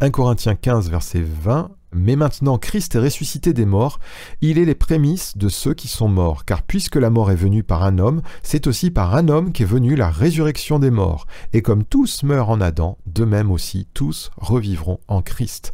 1 0.00 0.10
Corinthiens 0.10 0.56
15, 0.56 0.90
verset 0.90 1.22
20. 1.22 1.70
Mais 1.96 2.16
maintenant 2.16 2.58
Christ 2.58 2.96
est 2.96 2.98
ressuscité 2.98 3.52
des 3.52 3.66
morts, 3.66 4.00
il 4.40 4.58
est 4.58 4.64
les 4.64 4.74
prémices 4.74 5.38
de 5.38 5.48
ceux 5.48 5.74
qui 5.74 5.86
sont 5.86 6.08
morts, 6.08 6.44
car 6.44 6.62
puisque 6.62 6.96
la 6.96 7.08
mort 7.08 7.30
est 7.30 7.36
venue 7.36 7.62
par 7.62 7.84
un 7.84 8.00
homme, 8.00 8.20
c'est 8.42 8.66
aussi 8.66 8.90
par 8.90 9.14
un 9.14 9.28
homme 9.28 9.52
qu'est 9.52 9.64
venue 9.64 9.94
la 9.94 10.10
résurrection 10.10 10.80
des 10.80 10.90
morts. 10.90 11.28
Et 11.52 11.62
comme 11.62 11.84
tous 11.84 12.24
meurent 12.24 12.50
en 12.50 12.60
Adam, 12.60 12.98
de 13.06 13.24
même 13.24 13.52
aussi 13.52 13.86
tous 13.94 14.32
revivront 14.36 14.98
en 15.06 15.22
Christ. 15.22 15.72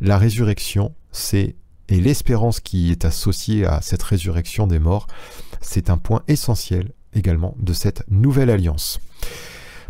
La 0.00 0.16
résurrection, 0.16 0.94
c'est 1.12 1.54
et 1.90 2.00
l'espérance 2.00 2.60
qui 2.60 2.90
est 2.90 3.04
associée 3.04 3.66
à 3.66 3.80
cette 3.80 4.02
résurrection 4.02 4.66
des 4.66 4.78
morts, 4.78 5.06
c'est 5.60 5.90
un 5.90 5.96
point 5.96 6.22
essentiel 6.28 6.92
également 7.18 7.54
de 7.58 7.72
cette 7.72 8.04
nouvelle 8.08 8.50
alliance. 8.50 9.00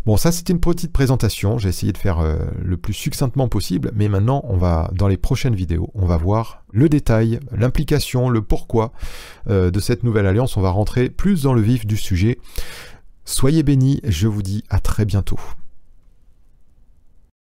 Bon, 0.05 0.17
ça 0.17 0.31
c'était 0.31 0.53
une 0.53 0.59
petite 0.59 0.91
présentation, 0.91 1.57
j'ai 1.57 1.69
essayé 1.69 1.91
de 1.91 1.97
faire 1.97 2.19
euh, 2.19 2.37
le 2.63 2.77
plus 2.77 2.93
succinctement 2.93 3.47
possible, 3.47 3.91
mais 3.93 4.07
maintenant 4.07 4.41
on 4.45 4.57
va, 4.57 4.89
dans 4.93 5.07
les 5.07 5.17
prochaines 5.17 5.55
vidéos, 5.55 5.91
on 5.93 6.05
va 6.05 6.17
voir 6.17 6.63
le 6.71 6.89
détail, 6.89 7.39
l'implication, 7.51 8.29
le 8.29 8.41
pourquoi 8.41 8.93
euh, 9.49 9.71
de 9.71 9.79
cette 9.79 10.03
nouvelle 10.03 10.25
alliance, 10.25 10.57
on 10.57 10.61
va 10.61 10.69
rentrer 10.69 11.09
plus 11.09 11.43
dans 11.43 11.53
le 11.53 11.61
vif 11.61 11.85
du 11.85 11.97
sujet. 11.97 12.39
Soyez 13.25 13.61
bénis, 13.61 13.99
je 14.03 14.27
vous 14.27 14.41
dis 14.41 14.63
à 14.69 14.79
très 14.79 15.05
bientôt. 15.05 15.39